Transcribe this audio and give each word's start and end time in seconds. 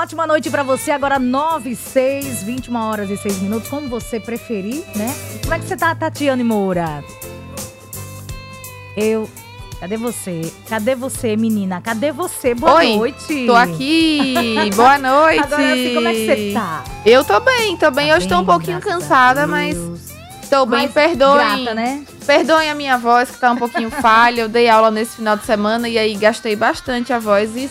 Bem, 0.00 0.04
ótima 0.04 0.26
noite 0.26 0.48
para 0.48 0.62
você. 0.62 0.90
Agora 0.90 1.18
9, 1.18 1.76
6, 1.76 2.42
21 2.42 2.74
horas 2.74 3.10
e 3.10 3.18
6 3.18 3.42
minutos, 3.42 3.68
como 3.68 3.86
você 3.86 4.18
preferir, 4.18 4.82
né? 4.96 5.14
Como 5.42 5.52
é 5.52 5.58
que 5.58 5.66
você 5.66 5.76
tá, 5.76 5.94
Tatiane 5.94 6.42
Moura? 6.42 7.04
Eu. 8.96 9.28
Cadê 9.78 9.98
você? 9.98 10.52
Cadê 10.68 10.94
você, 10.94 11.36
menina? 11.36 11.82
Cadê 11.82 12.12
você? 12.12 12.54
Boa 12.54 12.76
Oi, 12.76 12.96
noite. 12.96 13.46
Tô 13.46 13.54
aqui. 13.54 14.34
Boa 14.74 14.98
noite. 14.98 15.40
Agora 15.40 15.72
assim, 15.72 15.94
como 15.94 16.08
é 16.08 16.14
que 16.14 16.26
você 16.26 16.52
tá? 16.54 16.84
Eu 17.04 17.24
tô 17.24 17.40
bem, 17.40 17.76
tô 17.76 17.90
bem. 17.90 18.08
Tá 18.08 18.16
Hoje 18.16 18.28
tô 18.28 18.34
um 18.36 18.38
bem, 18.38 18.46
pouquinho 18.46 18.80
cansada, 18.80 19.46
mas 19.46 19.76
tô 20.48 20.64
bem. 20.64 20.88
Perdoem. 20.88 21.64
Grata, 21.64 21.74
né? 21.74 22.04
Perdoem 22.26 22.70
a 22.70 22.74
minha 22.74 22.96
voz, 22.96 23.30
que 23.30 23.38
tá 23.38 23.50
um 23.50 23.56
pouquinho 23.56 23.90
falha. 23.90 24.42
Eu 24.42 24.48
dei 24.48 24.68
aula 24.68 24.90
nesse 24.90 25.16
final 25.16 25.36
de 25.36 25.44
semana 25.44 25.88
e 25.88 25.98
aí 25.98 26.14
gastei 26.14 26.56
bastante 26.56 27.12
a 27.12 27.18
voz 27.18 27.54
e 27.54 27.68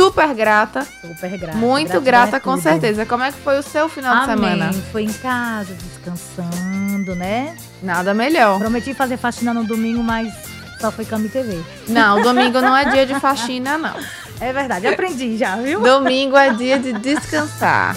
super 0.00 0.34
grata. 0.34 0.86
Super 1.00 1.38
grata. 1.38 1.58
muito 1.58 2.00
grata, 2.00 2.36
é 2.36 2.40
com 2.40 2.52
tudo. 2.52 2.62
certeza. 2.62 3.04
Como 3.06 3.22
é 3.22 3.30
que 3.30 3.38
foi 3.38 3.58
o 3.58 3.62
seu 3.62 3.88
final 3.88 4.24
de 4.24 4.30
Amém. 4.30 4.50
semana? 4.50 4.72
Foi 4.90 5.02
em 5.04 5.12
casa, 5.12 5.74
descansando, 5.74 7.14
né? 7.14 7.56
Nada 7.82 8.14
melhor. 8.14 8.58
Prometi 8.58 8.94
fazer 8.94 9.16
faxina 9.16 9.52
no 9.52 9.64
domingo, 9.64 10.02
mas 10.02 10.32
só 10.80 10.90
foi 10.90 11.04
cama 11.04 11.26
e 11.26 11.28
TV. 11.28 11.62
Não, 11.88 12.20
domingo 12.22 12.60
não 12.60 12.76
é 12.76 12.86
dia 12.90 13.06
de 13.06 13.18
faxina, 13.20 13.76
não. 13.76 13.94
É 14.40 14.52
verdade, 14.52 14.86
aprendi 14.86 15.36
já, 15.36 15.56
viu? 15.56 15.80
Domingo 15.80 16.36
é 16.36 16.54
dia 16.54 16.78
de 16.78 16.94
descansar. 16.94 17.94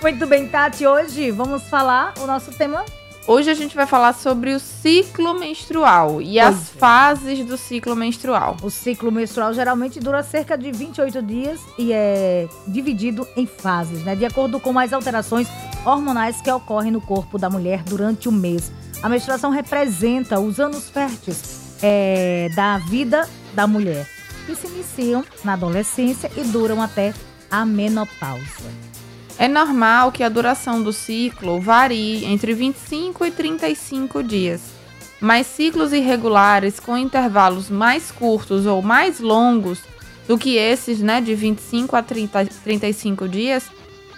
Muito 0.00 0.26
bem, 0.26 0.48
Tati. 0.48 0.86
Hoje 0.86 1.30
vamos 1.30 1.62
falar 1.64 2.14
o 2.18 2.26
nosso 2.26 2.50
tema. 2.52 2.84
Hoje 3.28 3.50
a 3.50 3.54
gente 3.54 3.74
vai 3.74 3.86
falar 3.86 4.12
sobre 4.12 4.54
o 4.54 4.60
ciclo 4.60 5.34
menstrual 5.34 6.22
e 6.22 6.34
Pois 6.34 6.46
as 6.46 6.54
é. 6.54 6.78
fases 6.78 7.44
do 7.44 7.56
ciclo 7.56 7.96
menstrual. 7.96 8.56
O 8.62 8.70
ciclo 8.70 9.10
menstrual 9.10 9.52
geralmente 9.52 9.98
dura 9.98 10.22
cerca 10.22 10.56
de 10.56 10.70
28 10.70 11.20
dias 11.22 11.58
e 11.76 11.92
é 11.92 12.48
dividido 12.68 13.26
em 13.36 13.44
fases, 13.44 14.04
né? 14.04 14.14
De 14.14 14.24
acordo 14.24 14.60
com 14.60 14.78
as 14.78 14.92
alterações 14.92 15.48
hormonais 15.84 16.40
que 16.40 16.50
ocorrem 16.50 16.92
no 16.92 17.00
corpo 17.00 17.36
da 17.36 17.50
mulher 17.50 17.82
durante 17.82 18.28
o 18.28 18.32
mês. 18.32 18.70
A 19.02 19.08
menstruação 19.08 19.50
representa 19.50 20.38
os 20.38 20.60
anos 20.60 20.88
férteis 20.88 21.76
é, 21.82 22.48
da 22.54 22.78
vida 22.78 23.28
da 23.54 23.66
mulher, 23.66 24.06
que 24.46 24.54
se 24.54 24.68
iniciam 24.68 25.24
na 25.42 25.54
adolescência 25.54 26.30
e 26.36 26.44
duram 26.44 26.80
até 26.80 27.12
a 27.50 27.66
menopausa. 27.66 28.85
É 29.38 29.48
normal 29.48 30.10
que 30.12 30.22
a 30.22 30.28
duração 30.28 30.82
do 30.82 30.92
ciclo 30.92 31.60
varie 31.60 32.24
entre 32.24 32.54
25 32.54 33.26
e 33.26 33.30
35 33.30 34.22
dias. 34.22 34.62
Mas 35.20 35.46
ciclos 35.46 35.92
irregulares 35.92 36.80
com 36.80 36.96
intervalos 36.96 37.68
mais 37.68 38.10
curtos 38.10 38.64
ou 38.64 38.80
mais 38.80 39.20
longos 39.20 39.82
do 40.26 40.38
que 40.38 40.56
esses, 40.56 41.00
né, 41.00 41.20
de 41.20 41.34
25 41.34 41.96
a 41.96 42.02
30, 42.02 42.46
35 42.64 43.28
dias, 43.28 43.70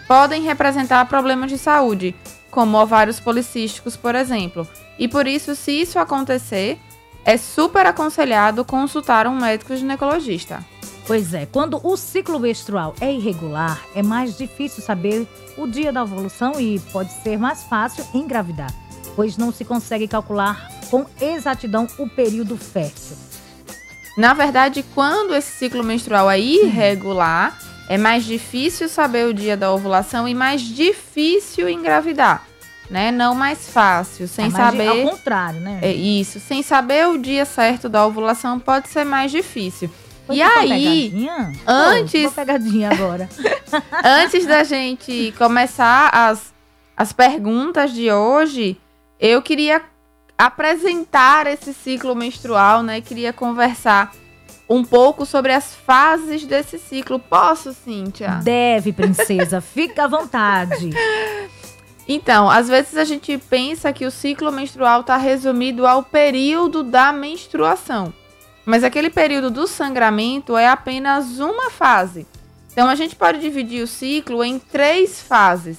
podem 0.07 0.43
representar 0.43 1.05
problemas 1.07 1.51
de 1.51 1.59
saúde, 1.59 2.15
como 2.51 2.79
ovários 2.79 3.21
policísticos, 3.21 3.97
por 3.97 4.15
exemplo. 4.15 4.67
E 4.99 5.07
por 5.07 5.27
isso, 5.27 5.55
se 5.55 5.73
isso 5.73 5.99
acontecer, 5.99 6.79
é 7.25 7.37
super 7.37 7.87
aconselhado 7.87 8.65
consultar 8.65 9.27
um 9.27 9.37
médico 9.37 9.77
ginecologista. 9.77 10.65
Pois 11.09 11.33
é, 11.33 11.47
quando 11.47 11.81
o 11.83 11.97
ciclo 11.97 12.39
menstrual 12.39 12.95
é 13.01 13.11
irregular, 13.11 13.83
é 13.95 14.03
mais 14.03 14.37
difícil 14.37 14.83
saber 14.83 15.27
o 15.57 15.67
dia 15.67 15.91
da 15.91 16.03
ovulação 16.03 16.61
e 16.61 16.79
pode 16.93 17.11
ser 17.23 17.39
mais 17.39 17.63
fácil 17.63 18.07
engravidar, 18.13 18.71
pois 19.17 19.39
não 19.39 19.51
se 19.51 19.65
consegue 19.65 20.07
calcular 20.07 20.71
com 20.91 21.07
exatidão 21.19 21.89
o 21.99 22.07
período 22.07 22.59
fértil. 22.59 23.17
Na 24.19 24.35
verdade, 24.35 24.85
quando 24.95 25.35
esse 25.35 25.51
ciclo 25.51 25.83
menstrual 25.83 26.31
é 26.31 26.39
irregular, 26.39 27.59
é 27.89 27.97
mais 27.97 28.27
difícil 28.27 28.87
saber 28.87 29.29
o 29.29 29.33
dia 29.33 29.57
da 29.57 29.73
ovulação 29.73 30.29
e 30.29 30.35
mais 30.35 30.61
difícil 30.61 31.71
engravidar, 31.71 32.47
né? 32.91 33.11
Não 33.11 33.35
mais 33.35 33.67
fácil, 33.71 34.29
sem 34.29 34.45
É 34.45 34.49
mais 34.51 34.63
saber. 34.63 34.89
Ao 34.89 35.11
contrário, 35.11 35.59
né? 35.59 35.79
É 35.81 35.91
isso, 35.91 36.39
sem 36.39 36.63
saber 36.63 37.09
o 37.09 37.17
dia 37.17 37.47
certo 37.47 37.89
da 37.89 38.05
ovulação 38.05 38.61
pode 38.61 38.91
ser 38.91 39.05
mais 39.05 39.31
difícil. 39.33 39.91
Foi 40.29 40.37
e 40.37 40.43
aí, 40.43 40.69
pegadinha? 41.11 41.53
antes- 41.67 42.15
Oh, 42.25 42.27
uma 42.27 42.31
pegadinha 42.33 42.91
agora. 42.91 43.29
antes 44.05 44.45
da 44.47 44.63
gente 44.63 45.33
começar 45.39 46.11
as, 46.13 46.53
as 46.95 47.13
perguntas 47.13 47.93
de 47.93 48.13
hoje, 48.13 48.77
eu 49.19 49.41
queria 49.41 49.81
apresentar 50.37 51.47
esse 51.47 51.73
ciclo 51.73 52.15
menstrual, 52.15 52.83
né? 52.83 53.01
Queria 53.01 53.33
conversar 53.33 54.13
um 54.69 54.85
pouco 54.85 55.25
sobre 55.25 55.53
as 55.53 55.75
fases 55.75 56.45
desse 56.45 56.79
ciclo. 56.79 57.19
Posso, 57.19 57.73
Cíntia? 57.73 58.39
Deve, 58.45 58.93
princesa, 58.93 59.61
fica 59.63 60.05
à 60.05 60.09
vontade. 60.09 60.91
Então, 62.11 62.49
às 62.49 62.69
vezes 62.69 62.97
a 62.97 63.05
gente 63.05 63.37
pensa 63.37 63.93
que 63.93 64.07
o 64.07 64.11
ciclo 64.11 64.51
menstrual 64.51 65.03
está 65.03 65.19
resumido 65.19 65.87
ao 65.87 66.03
período 66.03 66.83
da 66.83 67.13
menstruação. 67.13 68.15
Mas 68.69 68.85
aquele 68.85 69.09
período 69.09 69.51
do 69.51 69.67
sangramento 69.67 70.55
é 70.55 70.69
apenas 70.69 71.39
uma 71.39 71.71
fase. 71.71 72.27
Então 72.71 72.87
a 72.87 72.95
gente 72.95 73.17
pode 73.17 73.41
dividir 73.41 73.83
o 73.83 73.87
ciclo 73.87 74.45
em 74.45 74.59
três 74.59 75.23
fases. 75.23 75.79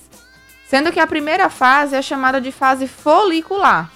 Sendo 0.67 0.91
que 0.91 0.99
a 0.99 1.05
primeira 1.05 1.51
fase 1.51 1.95
é 1.95 2.01
chamada 2.01 2.41
de 2.41 2.51
fase 2.51 2.87
folicular. 2.87 3.91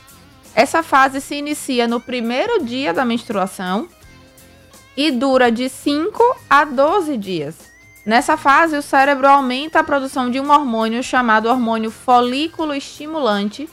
Essa 0.54 0.84
fase 0.84 1.20
se 1.22 1.34
inicia 1.34 1.88
no 1.88 2.00
primeiro 2.00 2.64
dia 2.64 2.94
da 2.94 3.04
menstruação 3.04 3.88
e 4.96 5.10
dura 5.10 5.52
de 5.52 5.70
5 5.70 6.22
a 6.48 6.64
12 6.64 7.18
dias. 7.18 7.56
Nessa 8.06 8.38
fase, 8.38 8.78
o 8.78 8.84
cérebro 8.84 9.28
aumenta 9.28 9.80
a 9.80 9.84
produção 9.84 10.30
de 10.30 10.40
um 10.40 10.52
hormônio 10.52 11.02
chamado 11.02 11.50
hormônio 11.50 11.90
folículo 11.90 12.76
estimulante, 12.76 13.68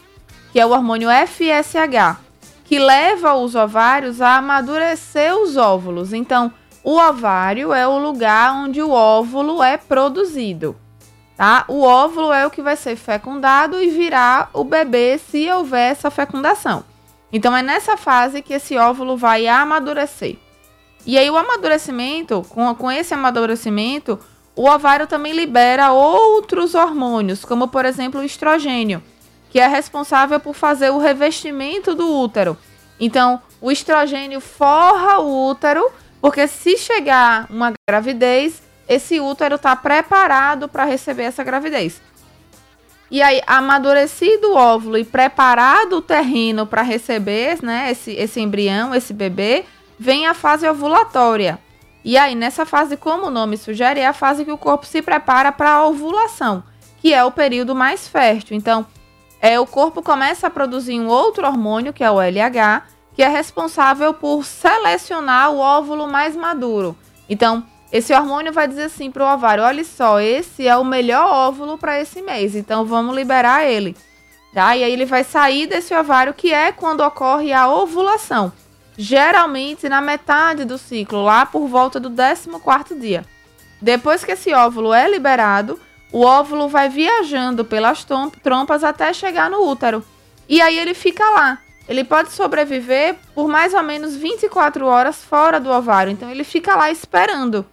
que 0.51 0.59
é 0.59 0.65
o 0.65 0.71
hormônio 0.71 1.11
FSH, 1.11 2.30
que 2.71 2.79
leva 2.79 3.35
os 3.35 3.57
ovários 3.57 4.21
a 4.21 4.37
amadurecer 4.37 5.35
os 5.37 5.57
óvulos. 5.57 6.13
Então, 6.13 6.53
o 6.85 6.99
ovário 6.99 7.73
é 7.73 7.85
o 7.85 7.99
lugar 7.99 8.55
onde 8.55 8.81
o 8.81 8.93
óvulo 8.93 9.61
é 9.61 9.77
produzido. 9.77 10.77
Tá? 11.37 11.65
O 11.67 11.83
óvulo 11.83 12.33
é 12.33 12.47
o 12.47 12.51
que 12.51 12.63
vai 12.63 12.77
ser 12.77 12.95
fecundado 12.95 13.83
e 13.83 13.91
virar 13.91 14.51
o 14.53 14.63
bebê 14.63 15.19
se 15.19 15.51
houver 15.51 15.91
essa 15.91 16.13
fecundação. 16.13 16.85
Então 17.33 17.57
é 17.57 17.61
nessa 17.61 17.97
fase 17.97 18.41
que 18.41 18.55
esse 18.55 18.77
óvulo 18.77 19.17
vai 19.17 19.49
amadurecer. 19.49 20.37
E 21.05 21.19
aí 21.19 21.29
o 21.29 21.37
amadurecimento, 21.37 22.47
com, 22.51 22.73
com 22.77 22.89
esse 22.89 23.13
amadurecimento, 23.13 24.17
o 24.55 24.69
ovário 24.71 25.09
também 25.09 25.33
libera 25.33 25.91
outros 25.91 26.77
hormônios, 26.77 27.45
como 27.45 27.67
por 27.67 27.85
exemplo 27.85 28.21
o 28.21 28.25
estrogênio, 28.25 29.03
que 29.51 29.59
é 29.59 29.67
responsável 29.67 30.39
por 30.41 30.55
fazer 30.55 30.91
o 30.91 30.99
revestimento 30.99 31.95
do 31.95 32.09
útero. 32.09 32.57
Então, 32.99 33.43
o 33.61 33.71
estrogênio 33.71 34.41
forra 34.41 35.19
o 35.19 35.51
útero, 35.51 35.91
porque 36.21 36.47
se 36.47 36.77
chegar 36.79 37.47
uma 37.51 37.73
gravidez, 37.89 38.63
esse 38.89 39.19
útero 39.21 39.57
está 39.57 39.75
preparado 39.75 40.69
para 40.69 40.85
receber 40.85 41.25
essa 41.25 41.43
gravidez. 41.43 42.01
E 43.11 43.21
aí, 43.21 43.43
amadurecido 43.45 44.53
o 44.53 44.57
óvulo 44.57 44.97
e 44.97 45.05
preparado 45.05 45.95
o 45.95 46.03
terreno 46.03 46.65
para 46.65 46.83
receber 46.83 47.59
né, 47.61 47.91
esse, 47.91 48.13
esse 48.13 48.41
embrião, 48.41 48.95
esse 48.95 49.13
bebê, 49.13 49.65
vem 49.99 50.29
a 50.29 50.35
fase 50.35 50.69
ovulatória. 50.69 51.59
E 52.05 52.17
aí, 52.17 52.37
nessa 52.37 52.65
fase, 52.65 52.97
como 52.97 53.27
o 53.27 53.31
nome 53.31 53.57
sugere, 53.57 53.99
é 53.99 54.07
a 54.07 54.13
fase 54.13 54.45
que 54.45 54.53
o 54.53 54.59
corpo 54.59 54.87
se 54.87 55.03
prepara 55.03 55.51
para 55.51 55.73
a 55.73 55.87
ovulação, 55.87 56.63
que 57.01 57.13
é 57.13 57.25
o 57.25 57.33
período 57.33 57.75
mais 57.75 58.07
fértil. 58.07 58.57
Então, 58.57 58.87
é, 59.41 59.59
o 59.59 59.67
corpo 59.67 60.03
começa 60.03 60.47
a 60.47 60.51
produzir 60.51 61.01
um 61.01 61.09
outro 61.09 61.47
hormônio, 61.47 61.93
que 61.93 62.05
é 62.05 62.11
o 62.11 62.21
LH, 62.21 62.83
que 63.15 63.23
é 63.23 63.29
responsável 63.29 64.13
por 64.13 64.45
selecionar 64.45 65.51
o 65.51 65.59
óvulo 65.59 66.07
mais 66.09 66.37
maduro. 66.37 66.97
Então, 67.29 67.65
esse 67.93 68.13
hormônio 68.13 68.53
vai 68.53 68.69
dizer 68.69 68.85
assim 68.85 69.11
para 69.11 69.25
o 69.25 69.35
ovário: 69.35 69.65
olha 69.65 69.85
só, 69.85 70.21
esse 70.21 70.67
é 70.67 70.77
o 70.77 70.85
melhor 70.85 71.27
óvulo 71.27 71.79
para 71.79 72.01
esse 72.01 72.23
mês, 72.23 72.55
então 72.55 72.85
vamos 72.85 73.17
liberar 73.17 73.65
ele. 73.65 73.97
Tá? 74.53 74.77
E 74.77 74.85
aí 74.85 74.93
ele 74.93 75.07
vai 75.07 75.25
sair 75.25 75.67
desse 75.67 75.95
ovário, 75.95 76.35
que 76.35 76.53
é 76.53 76.73
quando 76.73 77.01
ocorre 77.01 77.53
a 77.53 77.69
ovulação. 77.69 78.53
Geralmente 78.97 79.89
na 79.89 80.01
metade 80.01 80.65
do 80.65 80.77
ciclo, 80.77 81.23
lá 81.23 81.47
por 81.47 81.67
volta 81.67 81.99
do 81.99 82.11
14 82.11 82.95
dia. 82.99 83.25
Depois 83.81 84.25
que 84.25 84.33
esse 84.33 84.53
óvulo 84.53 84.93
é 84.93 85.09
liberado, 85.09 85.81
o 86.13 86.23
óvulo 86.25 86.69
vai 86.69 86.89
viajando 86.89 87.65
pelas 87.65 88.07
trompas 88.43 88.83
até 88.83 89.13
chegar 89.13 89.49
no 89.49 89.69
útero. 89.69 90.05
E 90.49 90.61
aí 90.61 90.79
ele 90.79 90.95
fica 90.95 91.29
lá. 91.31 91.59
Ele 91.89 92.05
pode 92.05 92.33
sobreviver 92.33 93.17
por 93.35 93.49
mais 93.49 93.75
ou 93.75 93.83
menos 93.83 94.17
24 94.17 94.87
horas 94.87 95.25
fora 95.25 95.61
do 95.61 95.71
ovário. 95.71 96.13
Então 96.13 96.31
ele 96.31 96.45
fica 96.45 96.75
lá 96.75 96.91
esperando. 96.91 97.65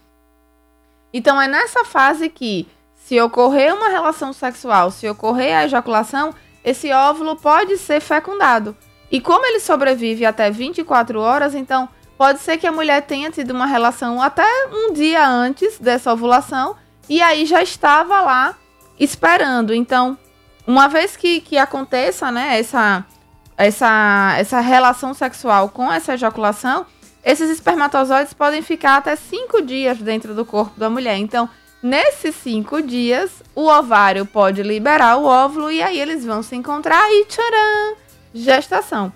Então 1.11 1.41
é 1.41 1.47
nessa 1.47 1.83
fase 1.83 2.29
que, 2.29 2.67
se 2.95 3.19
ocorrer 3.21 3.73
uma 3.73 3.89
relação 3.89 4.33
sexual, 4.33 4.91
se 4.91 5.09
ocorrer 5.09 5.57
a 5.57 5.65
ejaculação, 5.65 6.33
esse 6.63 6.91
óvulo 6.91 7.35
pode 7.35 7.77
ser 7.77 7.99
fecundado. 7.99 8.75
E 9.09 9.21
como 9.21 9.45
ele 9.45 9.59
sobrevive 9.59 10.25
até 10.25 10.51
24 10.51 11.19
horas, 11.19 11.55
então 11.55 11.87
pode 12.17 12.39
ser 12.39 12.57
que 12.57 12.67
a 12.67 12.71
mulher 12.71 13.01
tenha 13.03 13.31
tido 13.31 13.51
uma 13.51 13.65
relação 13.65 14.21
até 14.21 14.45
um 14.71 14.93
dia 14.93 15.27
antes 15.27 15.79
dessa 15.79 16.11
ovulação 16.11 16.75
e 17.09 17.21
aí 17.21 17.45
já 17.45 17.61
estava 17.61 18.21
lá 18.21 18.55
esperando. 18.99 19.73
Então, 19.73 20.17
uma 20.65 20.87
vez 20.87 21.15
que, 21.15 21.39
que 21.41 21.57
aconteça 21.57 22.31
né, 22.31 22.59
essa, 22.59 23.05
essa, 23.57 24.35
essa 24.37 24.59
relação 24.59 25.13
sexual 25.13 25.69
com 25.69 25.91
essa 25.91 26.13
ejaculação, 26.13 26.85
esses 27.23 27.49
espermatozoides 27.49 28.33
podem 28.33 28.61
ficar 28.61 28.97
até 28.97 29.15
cinco 29.15 29.61
dias 29.61 29.97
dentro 29.97 30.33
do 30.33 30.45
corpo 30.45 30.79
da 30.79 30.89
mulher. 30.89 31.17
Então, 31.17 31.49
nesses 31.81 32.35
cinco 32.35 32.81
dias, 32.81 33.43
o 33.55 33.67
ovário 33.67 34.25
pode 34.25 34.63
liberar 34.63 35.17
o 35.17 35.25
óvulo 35.25 35.71
e 35.71 35.81
aí 35.81 35.99
eles 35.99 36.25
vão 36.25 36.41
se 36.41 36.55
encontrar 36.55 37.09
e 37.11 37.25
tcharam! 37.25 37.97
Gestação. 38.33 39.11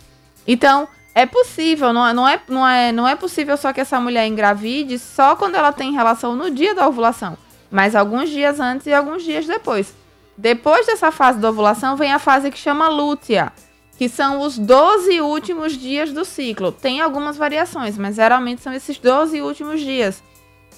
Então, 0.48 0.88
é 1.14 1.26
possível, 1.26 1.92
não 1.92 2.08
é, 2.08 2.14
não, 2.14 2.28
é, 2.28 2.42
não, 2.48 2.68
é, 2.68 2.92
não 2.92 3.08
é 3.08 3.16
possível 3.16 3.58
só 3.58 3.74
que 3.74 3.82
essa 3.82 4.00
mulher 4.00 4.26
engravide 4.28 4.98
só 4.98 5.36
quando 5.36 5.56
ela 5.56 5.74
tem 5.74 5.92
relação 5.92 6.36
no 6.36 6.50
dia 6.50 6.74
da 6.74 6.88
ovulação, 6.88 7.38
mas 7.72 7.96
alguns 7.96 8.30
dias 8.30 8.60
antes 8.60 8.86
e 8.86 8.94
alguns 8.94 9.24
dias 9.24 9.48
depois. 9.48 9.96
Depois 10.38 10.86
dessa 10.86 11.12
fase 11.12 11.40
da 11.40 11.50
ovulação 11.50 11.96
vem 11.96 12.12
a 12.12 12.20
fase 12.20 12.52
que 12.52 12.58
chama 12.58 12.90
lútea, 12.90 13.52
que 13.98 14.10
são 14.10 14.42
os 14.42 14.58
12 14.58 15.22
últimos 15.22 15.74
dias 15.74 16.12
do 16.12 16.26
ciclo. 16.26 16.72
Tem 16.72 17.02
algumas 17.02 17.38
variações, 17.38 17.98
mas 17.98 18.16
geralmente 18.16 18.62
são 18.62 18.74
esses 18.74 18.98
12 18.98 19.42
últimos 19.42 19.80
dias. 19.80 20.22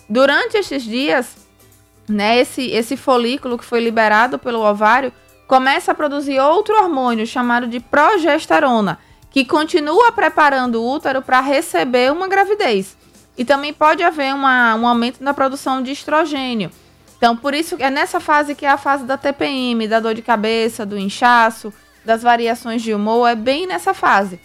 Durante 0.09 0.57
esses 0.57 0.83
dias, 0.83 1.37
né, 2.07 2.39
esse, 2.39 2.69
esse 2.69 2.97
folículo 2.97 3.57
que 3.57 3.65
foi 3.65 3.79
liberado 3.79 4.37
pelo 4.37 4.59
ovário 4.59 5.11
começa 5.47 5.91
a 5.91 5.95
produzir 5.95 6.39
outro 6.39 6.75
hormônio 6.75 7.25
chamado 7.25 7.67
de 7.67 7.79
progesterona 7.79 8.99
que 9.29 9.43
continua 9.43 10.11
preparando 10.11 10.81
o 10.81 10.93
útero 10.93 11.21
para 11.21 11.39
receber 11.39 12.11
uma 12.11 12.27
gravidez. 12.27 12.95
E 13.35 13.43
também 13.43 13.73
pode 13.73 14.03
haver 14.03 14.33
uma, 14.33 14.75
um 14.75 14.87
aumento 14.87 15.23
na 15.23 15.33
produção 15.33 15.81
de 15.81 15.91
estrogênio. 15.91 16.69
Então, 17.23 17.37
por 17.37 17.53
isso 17.53 17.77
é 17.79 17.89
nessa 17.89 18.19
fase 18.19 18.53
que 18.53 18.65
é 18.65 18.69
a 18.69 18.75
fase 18.75 19.05
da 19.05 19.17
TPM, 19.17 19.87
da 19.87 20.01
dor 20.01 20.13
de 20.13 20.21
cabeça, 20.21 20.85
do 20.85 20.97
inchaço, 20.97 21.73
das 22.03 22.21
variações 22.21 22.81
de 22.81 22.93
humor, 22.93 23.29
é 23.29 23.33
bem 23.33 23.65
nessa 23.65 23.93
fase. 23.93 24.41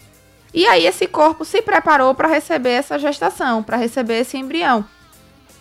E 0.53 0.65
aí 0.65 0.85
esse 0.85 1.05
corpo 1.05 1.43
se 1.43 1.61
preparou 1.61 2.15
para 2.15 2.29
receber 2.29 2.69
essa 2.69 2.97
gestação, 2.97 3.61
para 3.61 3.75
receber 3.75 4.21
esse 4.21 4.37
embrião. 4.37 4.85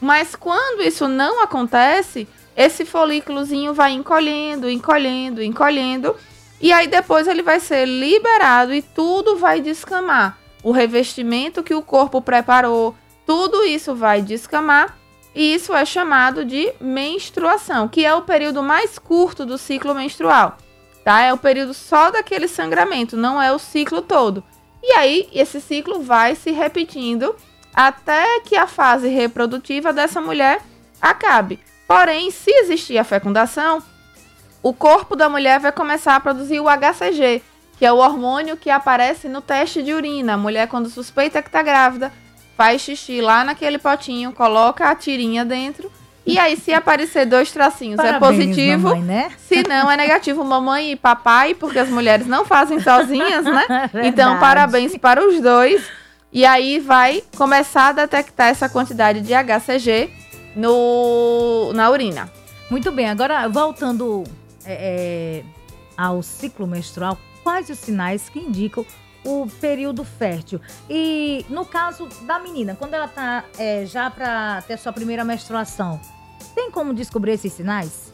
Mas 0.01 0.37
quando 0.37 0.81
isso 0.81 1.09
não 1.09 1.43
acontece, 1.43 2.29
esse 2.57 2.85
folículozinho 2.85 3.75
vai 3.75 3.91
encolhendo, 3.91 4.71
encolhendo, 4.71 5.43
encolhendo 5.43 6.15
e 6.61 6.73
aí 6.73 6.87
depois 6.87 7.27
ele 7.27 7.43
vai 7.43 7.59
ser 7.59 7.85
liberado 7.85 8.73
e 8.73 8.81
tudo 8.81 9.37
vai 9.37 9.61
descamar. 9.61 10.39
O 10.63 10.71
revestimento 10.71 11.65
que 11.65 11.75
o 11.75 11.83
corpo 11.83 12.23
preparou, 12.23 12.95
tudo 13.27 13.65
isso 13.65 13.93
vai 13.93 14.23
descamar 14.23 14.97
e 15.35 15.55
isso 15.55 15.75
é 15.75 15.85
chamado 15.85 16.45
de 16.45 16.73
menstruação, 16.81 17.89
que 17.89 18.05
é 18.05 18.15
o 18.15 18.23
período 18.23 18.63
mais 18.63 18.99
curto 18.99 19.45
do 19.45 19.59
ciclo 19.59 19.95
menstrual. 19.95 20.57
Tá? 21.05 21.23
É 21.23 21.33
o 21.33 21.39
período 21.39 21.73
só 21.73 22.11
daquele 22.11 22.49
sangramento, 22.49 23.17
não 23.17 23.41
é 23.41 23.53
o 23.53 23.59
ciclo 23.59 24.03
todo. 24.03 24.43
E 24.83 24.93
aí 24.93 25.29
esse 25.33 25.61
ciclo 25.61 26.03
vai 26.03 26.35
se 26.35 26.51
repetindo 26.51 27.35
até 27.75 28.41
que 28.41 28.57
a 28.57 28.67
fase 28.67 29.09
reprodutiva 29.09 29.93
dessa 29.93 30.21
mulher 30.21 30.61
acabe. 31.01 31.61
Porém, 31.87 32.31
se 32.31 32.51
existir 32.51 32.99
a 32.99 33.05
fecundação, 33.05 33.83
o 34.63 34.73
corpo 34.73 35.15
da 35.15 35.29
mulher 35.29 35.61
vai 35.61 35.73
começar 35.73 36.17
a 36.17 36.21
produzir 36.21 36.61
o 36.61 36.67
HCG, 36.69 37.43
que 37.79 37.87
é 37.87 37.93
o 37.93 37.99
hormônio 37.99 38.57
que 38.57 38.69
aparece 38.69 39.29
no 39.29 39.41
teste 39.41 39.83
de 39.83 39.93
urina. 39.93 40.35
A 40.35 40.37
mulher, 40.37 40.69
quando 40.69 40.91
suspeita 40.91 41.41
que 41.41 41.49
está 41.49 41.63
grávida, 41.63 42.13
faz 42.59 42.83
xixi 42.83 43.21
lá 43.21 43.45
naquele 43.45 43.79
potinho, 43.79 44.33
coloca 44.33 44.91
a 44.91 44.95
tirinha 44.97 45.45
dentro. 45.45 45.93
E 46.27 46.37
aí, 46.39 46.57
se 46.57 46.75
aparecer 46.75 47.25
dois 47.25 47.53
tracinhos, 47.53 48.01
é 48.01 48.03
Parabéns, 48.03 48.33
é 48.33 48.47
positivo. 48.47 48.89
Mamãe, 48.89 49.03
né? 49.03 49.31
Se 49.39 49.63
não, 49.67 49.89
é 49.89 49.97
negativo. 49.97 50.45
Mamãe 50.45 50.91
e 50.91 50.97
papai, 50.97 51.55
porque 51.55 51.79
as 51.79 51.89
mulheres 51.89 52.27
não 52.27 52.45
fazem 52.45 52.81
sozinhas, 52.81 53.45
né? 53.45 53.89
então, 54.05 54.39
parabéns 54.41 54.95
para 54.99 55.25
os 55.25 55.41
dois. 55.41 55.83
E 56.33 56.45
aí 56.45 56.81
vai 56.81 57.23
começar 57.37 57.91
a 57.91 57.93
detectar 57.93 58.49
essa 58.49 58.69
quantidade 58.69 59.21
de 59.21 59.33
HCG 59.33 60.11
no, 60.55 61.73
na 61.73 61.89
urina. 61.89 62.31
Muito 62.69 62.91
bem, 62.91 63.09
agora 63.09 63.49
voltando 63.49 64.25
é, 64.67 65.43
é, 65.43 65.45
ao 65.97 66.23
ciclo 66.23 66.67
menstrual, 66.67 67.17
quais 67.43 67.71
os 67.71 67.79
sinais 67.79 68.29
que 68.29 68.41
indicam 68.41 68.85
o 69.29 69.47
período 69.61 70.05
fértil? 70.05 70.61
E 70.89 71.45
no 71.49 71.65
caso 71.65 72.09
da 72.23 72.39
menina, 72.39 72.77
quando 72.79 72.95
ela 72.95 73.07
está 73.07 73.45
é, 73.59 73.85
já 73.85 74.11
para 74.11 74.63
ter 74.63 74.79
sua 74.79 74.93
primeira 74.93 75.25
menstruação, 75.25 76.01
tem 76.55 76.71
como 76.71 76.95
descobrir 76.95 77.33
esses 77.33 77.53
sinais? 77.53 78.13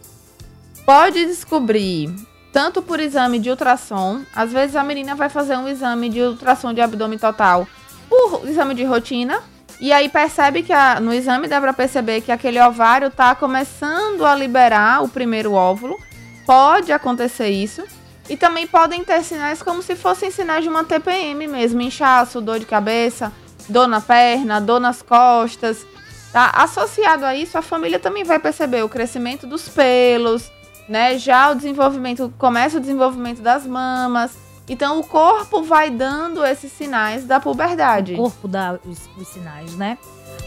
Pode 0.85 1.25
descobrir 1.27 2.15
tanto 2.53 2.83
por 2.83 3.01
exame 3.01 3.39
de 3.39 3.51
ultrassom, 3.51 4.23
às 4.35 4.53
vezes 4.53 4.77
a 4.77 4.85
menina 4.85 5.15
vai 5.15 5.29
fazer 5.29 5.57
um 5.57 5.69
exame 5.69 6.09
de 6.09 6.21
ultrassom 6.21 6.73
de 6.73 6.81
abdômen 6.81 7.19
total 7.19 7.67
por 8.09 8.49
exame 8.49 8.75
de 8.75 8.85
rotina, 8.85 9.43
e 9.81 9.93
aí 9.93 10.09
percebe 10.09 10.63
que 10.63 10.73
a, 10.73 11.01
no 11.01 11.13
exame 11.13 11.49
dá 11.49 11.61
para 11.61 11.73
perceber 11.73 12.21
que 12.21 12.31
aquele 12.31 12.61
ovário 12.61 13.09
está 13.09 13.35
começando 13.35 14.25
a 14.25 14.35
liberar 14.35 15.03
o 15.03 15.09
primeiro 15.09 15.53
óvulo 15.53 15.99
Pode 16.47 16.93
acontecer 16.93 17.49
isso. 17.49 17.85
E 18.29 18.37
também 18.37 18.67
podem 18.67 19.05
ter 19.05 19.23
sinais 19.23 19.63
como 19.63 19.83
se 19.83 19.95
fossem 19.95 20.31
sinais 20.31 20.63
de 20.63 20.69
uma 20.69 20.85
TPM 20.85 21.47
mesmo, 21.47 21.81
inchaço, 21.81 22.41
dor 22.41 22.59
de 22.59 22.65
cabeça, 22.65 23.33
dor 23.69 23.87
na 23.87 24.01
perna, 24.01 24.61
dor 24.61 24.81
nas 24.81 25.03
costas. 25.03 25.87
Tá? 26.33 26.51
Associado 26.55 27.25
a 27.25 27.35
isso, 27.35 27.57
a 27.57 27.63
família 27.63 27.99
também 27.99 28.25
vai 28.25 28.39
perceber 28.39 28.83
o 28.83 28.89
crescimento 28.89 29.47
dos 29.47 29.69
pelos, 29.69 30.51
né? 30.89 31.19
Já 31.19 31.51
o 31.51 31.55
desenvolvimento, 31.55 32.33
começa 32.39 32.79
o 32.79 32.81
desenvolvimento 32.81 33.41
das 33.41 33.67
mamas. 33.67 34.37
Então 34.69 34.99
o 34.99 35.05
corpo 35.05 35.63
vai 35.63 35.91
dando 35.91 36.45
esses 36.45 36.73
sinais 36.73 37.25
da 37.25 37.39
puberdade. 37.39 38.15
O 38.15 38.17
corpo 38.17 38.49
dá 38.49 38.79
os, 38.85 38.99
os 39.17 39.29
sinais, 39.29 39.77
né? 39.77 39.99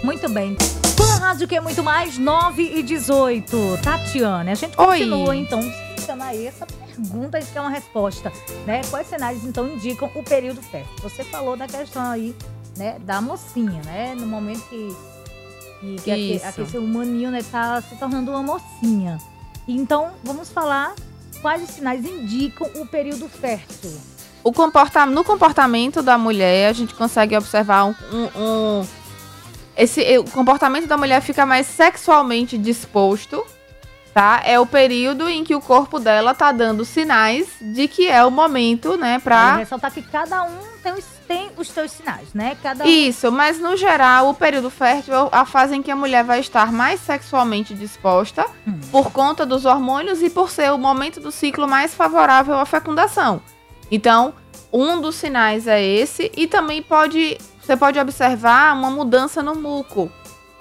Muito 0.04 0.28
bem. 0.28 0.58
Pan 0.98 1.20
Rádio 1.20 1.48
que 1.48 1.56
é 1.56 1.62
muito 1.62 1.84
mais, 1.84 2.18
9 2.18 2.62
e 2.64 2.84
18. 2.84 3.80
Tatiana, 3.84 4.52
a 4.52 4.56
gente 4.56 4.76
continua 4.76 5.30
Oi. 5.30 5.38
então 5.38 5.60
questionar 5.96 6.36
essa 6.36 6.66
pergunta, 6.98 7.40
isso 7.40 7.52
que 7.52 7.58
é 7.58 7.62
uma 7.62 7.70
resposta, 7.70 8.32
né? 8.66 8.82
Quais 8.90 9.08
sinais 9.08 9.44
então 9.44 9.68
indicam 9.68 10.10
o 10.16 10.24
período 10.24 10.62
fértil? 10.62 10.94
Você 11.02 11.24
falou 11.24 11.56
da 11.56 11.68
questão 11.68 12.02
aí, 12.04 12.36
né, 12.76 12.98
da 13.00 13.22
mocinha, 13.22 13.82
né? 13.86 14.16
No 14.16 14.26
momento 14.26 14.62
que, 14.70 14.96
que, 15.80 15.96
que 16.04 16.12
aquele, 16.12 16.44
aquele 16.44 16.78
humaninho, 16.80 17.32
né, 17.32 17.44
tá 17.52 17.82
se 17.82 17.96
tornando 17.96 18.32
uma 18.32 18.44
mocinha. 18.44 19.18
Então, 19.68 20.12
vamos 20.24 20.50
falar 20.50 20.96
quais 21.42 21.64
os 21.64 21.70
sinais 21.70 22.06
indicam 22.06 22.70
o 22.76 22.86
período 22.86 23.28
fértil. 23.28 23.94
O 24.44 24.52
comporta 24.52 25.06
no 25.06 25.24
comportamento 25.24 26.02
da 26.02 26.18
mulher, 26.18 26.70
a 26.70 26.74
gente 26.74 26.96
consegue 26.96 27.36
observar 27.36 27.86
um, 27.86 27.96
um, 28.12 28.42
um 28.42 28.88
esse, 29.76 30.18
o 30.18 30.24
comportamento 30.24 30.88
da 30.88 30.98
mulher 30.98 31.22
fica 31.22 31.46
mais 31.46 31.68
sexualmente 31.68 32.58
disposto, 32.58 33.46
tá? 34.18 34.42
É 34.44 34.60
o 34.60 34.66
período 34.66 35.30
em 35.30 35.44
que 35.44 35.54
o 35.54 35.62
corpo 35.62 36.00
dela 36.00 36.34
tá 36.34 36.52
dando 36.52 36.84
sinais 36.84 37.50
de 37.62 37.88
que 37.88 38.08
é 38.08 38.26
o 38.26 38.32
momento, 38.32 38.98
né, 38.98 39.20
pra... 39.20 39.58
Ressaltar 39.58 39.92
que 39.92 40.02
cada 40.02 40.42
um 40.42 40.58
tem 40.82 40.92
os, 40.94 41.06
tem 41.28 41.52
os 41.56 41.68
seus 41.68 41.92
sinais, 41.92 42.34
né? 42.34 42.58
Cada 42.64 42.84
um... 42.84 42.88
Isso, 42.88 43.32
mas 43.32 43.60
no 43.60 43.78
geral, 43.78 44.30
o 44.30 44.34
período 44.34 44.72
fértil 44.72 45.14
é 45.14 45.30
a 45.32 45.46
fase 45.46 45.76
em 45.76 45.84
que 45.84 45.92
a 45.92 45.96
mulher 45.96 46.24
vai 46.24 46.40
estar 46.40 46.72
mais 46.72 47.00
sexualmente 47.00 47.76
disposta 47.76 48.48
hum. 48.68 48.80
por 48.92 49.12
conta 49.12 49.46
dos 49.46 49.66
hormônios 49.66 50.24
e 50.24 50.32
por 50.32 50.50
ser 50.50 50.72
o 50.72 50.80
momento 50.80 51.20
do 51.20 51.32
ciclo 51.32 51.68
mais 51.68 51.94
favorável 51.94 52.58
à 52.58 52.66
fecundação. 52.66 53.40
Então, 53.92 54.34
um 54.74 55.00
dos 55.00 55.14
sinais 55.14 55.68
é 55.68 55.80
esse 55.80 56.32
e 56.36 56.48
também 56.48 56.82
pode 56.82 57.38
você 57.62 57.78
pode 57.78 58.00
observar 58.00 58.74
uma 58.74 58.90
mudança 58.90 59.44
no 59.44 59.54
muco 59.54 60.12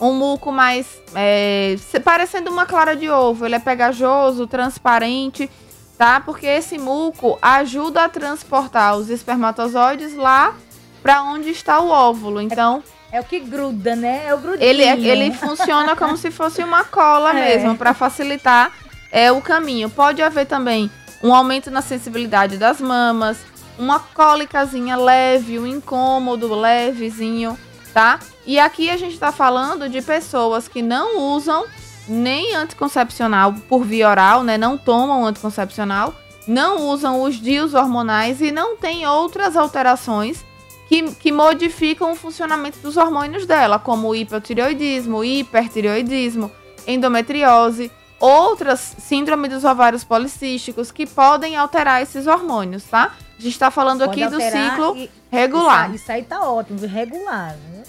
um 0.01 0.13
muco 0.13 0.53
mais 0.53 0.87
é, 1.15 1.77
parecendo 2.05 2.51
uma 2.51 2.67
clara 2.67 2.95
de 2.95 3.09
ovo. 3.09 3.45
Ele 3.47 3.55
é 3.55 3.59
pegajoso, 3.59 4.47
transparente, 4.47 5.51
tá? 5.97 6.21
Porque 6.21 6.47
esse 6.47 6.79
muco 6.79 7.39
ajuda 7.41 8.05
a 8.05 8.09
transportar 8.09 8.97
os 8.97 9.09
espermatozoides 9.09 10.15
lá 10.15 10.55
para 11.03 11.23
onde 11.23 11.51
está 11.51 11.81
o 11.81 11.89
óvulo. 11.89 12.41
Então 12.41 12.83
É 13.13 13.21
o 13.21 13.25
que 13.25 13.39
gruda, 13.41 13.95
né? 13.97 14.25
É 14.27 14.35
o 14.35 14.39
grudinho. 14.39 14.69
Ele, 14.69 14.83
é, 14.83 14.99
ele 14.99 15.33
funciona 15.33 15.95
como 15.97 16.17
se 16.17 16.31
fosse 16.31 16.63
uma 16.63 16.85
cola 16.85 17.31
É. 17.39 17.57
mesmo, 17.57 17.77
para 17.77 17.95
facilitar 17.95 18.73
é, 19.11 19.31
o 19.33 19.41
caminho. 19.41 19.89
Pode 19.89 20.21
haver 20.21 20.47
também 20.47 20.91
um 21.23 21.35
aumento 21.35 21.71
na 21.71 21.81
sensibilidade 21.81 22.59
das 22.59 22.81
mamas, 22.81 23.39
uma 23.79 24.01
cólicazinha 24.01 24.97
leve, 24.97 25.59
um 25.59 25.67
incômodo 25.67 26.55
levezinho, 26.55 27.59
tá? 27.95 28.19
E 28.47 28.59
aqui 28.61 28.89
a 28.89 28.97
gente 28.97 29.19
tá 29.19 29.33
falando 29.33 29.89
de 29.89 30.01
pessoas 30.01 30.69
que 30.69 30.81
não 30.81 31.19
usam 31.35 31.65
nem 32.09 32.55
anticoncepcional 32.55 33.53
por 33.69 33.85
via 33.85 34.09
oral, 34.09 34.45
né? 34.45 34.57
Não 34.57 34.79
tomam 34.79 35.27
anticoncepcional, 35.27 36.15
não 36.47 36.87
usam 36.87 37.23
os 37.23 37.35
dias 37.35 37.75
hormonais 37.75 38.41
e 38.41 38.53
não 38.53 38.77
tem 38.77 39.05
outras 39.07 39.57
alterações 39.57 40.45
que, 40.89 41.11
que 41.15 41.33
modificam 41.33 42.13
o 42.13 42.15
funcionamento 42.15 42.79
dos 42.79 42.97
hormônios 42.97 43.45
dela, 43.47 43.79
como 43.81 44.15
hipotireoidismo, 44.15 45.25
hipertireoidismo, 45.25 46.51
endometriose, 46.87 47.91
outras 48.21 48.95
síndrome 48.99 49.49
dos 49.49 49.65
ovários 49.65 50.05
policísticos 50.05 50.93
que 50.93 51.05
podem 51.05 51.57
alterar 51.57 52.01
esses 52.01 52.29
hormônios, 52.29 52.85
tá? 52.85 53.13
A 53.37 53.43
gente 53.43 53.59
tá 53.59 53.71
falando 53.71 54.05
Pode 54.05 54.23
aqui 54.23 54.33
do 54.33 54.41
ciclo 54.41 54.97
e- 54.97 55.11
regular. 55.31 55.87
Isso, 55.89 55.97
isso 55.97 56.13
aí 56.13 56.23
tá 56.23 56.49
ótimo, 56.49 56.79
irregular. 56.83 57.57
né? 57.57 57.83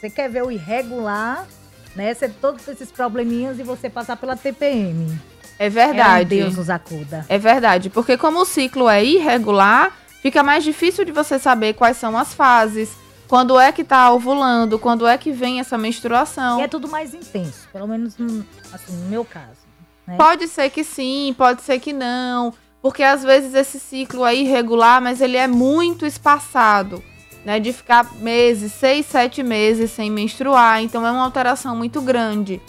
Você, 0.00 0.10
quer 0.10 0.28
ver 0.28 0.42
o 0.44 0.50
irregular, 0.50 1.46
né? 1.94 2.14
Você 2.14 2.28
todos 2.28 2.66
esses 2.68 2.90
probleminhas 2.90 3.58
e 3.58 3.62
você 3.62 3.88
passar 3.90 4.16
pela 4.16 4.36
TPM. 4.36 5.18
É 5.58 5.66
É 5.66 5.68
um 5.68 5.72
verdade. 5.72 6.28
Deus 6.36 6.56
nos 6.56 6.70
acuda. 6.70 7.26
É 7.28 7.38
verdade, 7.38 7.90
porque 7.90 8.16
como 8.16 8.40
o 8.40 8.44
ciclo 8.44 8.88
é 8.88 9.04
irregular, 9.04 9.92
fica 10.22 10.42
mais 10.42 10.62
difícil 10.62 11.04
de 11.04 11.10
você 11.12 11.38
saber 11.38 11.74
quais 11.74 11.96
são 11.96 12.16
as 12.16 12.32
fases, 12.32 12.90
quando 13.26 13.58
é 13.58 13.72
que 13.72 13.82
tá 13.84 14.10
ovulando, 14.12 14.78
quando 14.78 15.06
é 15.06 15.18
que 15.18 15.32
vem 15.32 15.58
essa 15.60 15.76
menstruação. 15.76 16.60
E 16.60 16.62
é 16.62 16.68
tudo 16.68 16.88
mais 16.88 17.12
intenso, 17.12 17.68
pelo 17.72 17.86
menos 17.88 18.16
no, 18.16 18.46
assim, 18.72 18.92
no 18.96 19.08
meu 19.08 19.24
caso. 19.24 19.66
né? 20.06 20.16
Pode 20.16 20.46
ser 20.48 20.70
que 20.70 20.84
sim, 20.84 21.34
pode 21.36 21.62
ser 21.62 21.78
que 21.80 21.92
não, 21.92 22.54
porque 22.80 23.02
às 23.02 23.22
vezes 23.24 23.52
esse 23.52 23.78
ciclo 23.80 24.24
é 24.24 24.34
irregular, 24.36 25.02
mas 25.02 25.20
ele 25.20 25.36
é 25.36 25.48
muito 25.48 26.06
espaçado, 26.06 27.02
né? 27.44 27.58
De 27.60 27.72
ficar 27.72 28.12
meses, 28.16 28.72
seis, 28.72 29.06
sete 29.06 29.42
meses 29.42 29.90
sem 29.90 30.10
menstruar, 30.10 30.82
então 30.82 31.06
é 31.06 31.10
uma 31.10 31.24
alteração 31.24 31.74
muito 31.76 32.00
grande. 32.00 32.60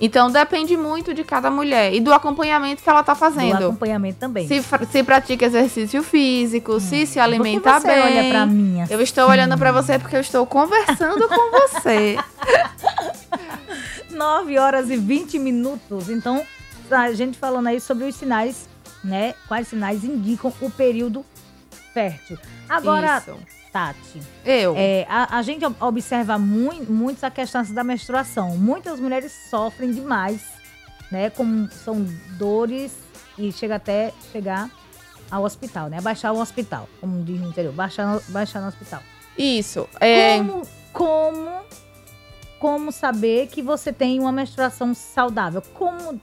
Então 0.00 0.30
depende 0.30 0.76
muito 0.76 1.12
de 1.12 1.24
cada 1.24 1.50
mulher 1.50 1.92
e 1.92 1.98
do 2.00 2.14
acompanhamento 2.14 2.80
que 2.80 2.88
ela 2.88 3.02
tá 3.02 3.14
Do 3.14 3.18
fazendo. 3.18 3.56
acompanhamento 3.66 4.18
também. 4.20 4.46
Se, 4.46 4.62
se 4.92 5.02
pratica 5.02 5.44
exercício 5.44 6.04
físico, 6.04 6.78
se 6.78 7.04
se 7.04 7.18
alimenta 7.18 7.62
Por 7.72 7.74
que 7.74 7.80
você 7.80 7.86
bem. 7.88 8.02
olha 8.04 8.30
pra 8.30 8.46
mim 8.46 8.80
assim? 8.80 8.94
Eu 8.94 9.00
estou 9.00 9.28
olhando 9.28 9.58
pra 9.58 9.72
você 9.72 9.98
porque 9.98 10.14
eu 10.14 10.20
estou 10.20 10.46
conversando 10.46 11.26
com 11.28 11.50
você. 11.50 12.16
9 14.10 14.58
horas 14.58 14.88
e 14.90 14.96
20 14.96 15.38
minutos. 15.38 16.08
Então, 16.08 16.44
a 16.90 17.12
gente 17.12 17.36
falando 17.36 17.66
aí 17.66 17.80
sobre 17.80 18.04
os 18.04 18.14
sinais, 18.14 18.68
né? 19.02 19.34
Quais 19.46 19.68
sinais 19.68 20.04
indicam 20.04 20.52
o 20.60 20.70
período 20.70 21.24
fértil. 21.92 22.38
Agora, 22.68 23.18
Isso. 23.18 23.36
Tati, 23.72 24.20
Eu. 24.44 24.74
é, 24.76 25.06
a, 25.08 25.38
a 25.38 25.42
gente 25.42 25.64
ob- 25.64 25.76
observa 25.80 26.38
muito, 26.38 26.90
muito 26.92 27.22
a 27.24 27.30
questão 27.30 27.62
da 27.64 27.84
menstruação. 27.84 28.56
Muitas 28.56 28.98
mulheres 28.98 29.32
sofrem 29.50 29.90
demais, 29.92 30.40
né? 31.10 31.30
Como 31.30 31.70
são 31.70 32.04
dores 32.38 32.92
e 33.36 33.52
chega 33.52 33.76
até 33.76 34.12
chegar 34.32 34.70
ao 35.30 35.44
hospital, 35.44 35.88
né? 35.88 36.00
Baixar 36.00 36.32
o 36.32 36.40
hospital, 36.40 36.88
como 37.00 37.22
diz 37.24 37.40
no 37.40 37.48
interior, 37.48 37.72
baixar, 37.74 38.06
no- 38.06 38.22
baixar 38.28 38.60
no 38.60 38.68
hospital. 38.68 39.02
Isso. 39.36 39.88
É, 40.00 40.38
Como, 40.38 40.62
como, 40.92 41.50
como 42.58 42.90
saber 42.92 43.48
que 43.48 43.62
você 43.62 43.92
tem 43.92 44.18
uma 44.18 44.32
menstruação 44.32 44.94
saudável? 44.94 45.62
Como 45.74 46.20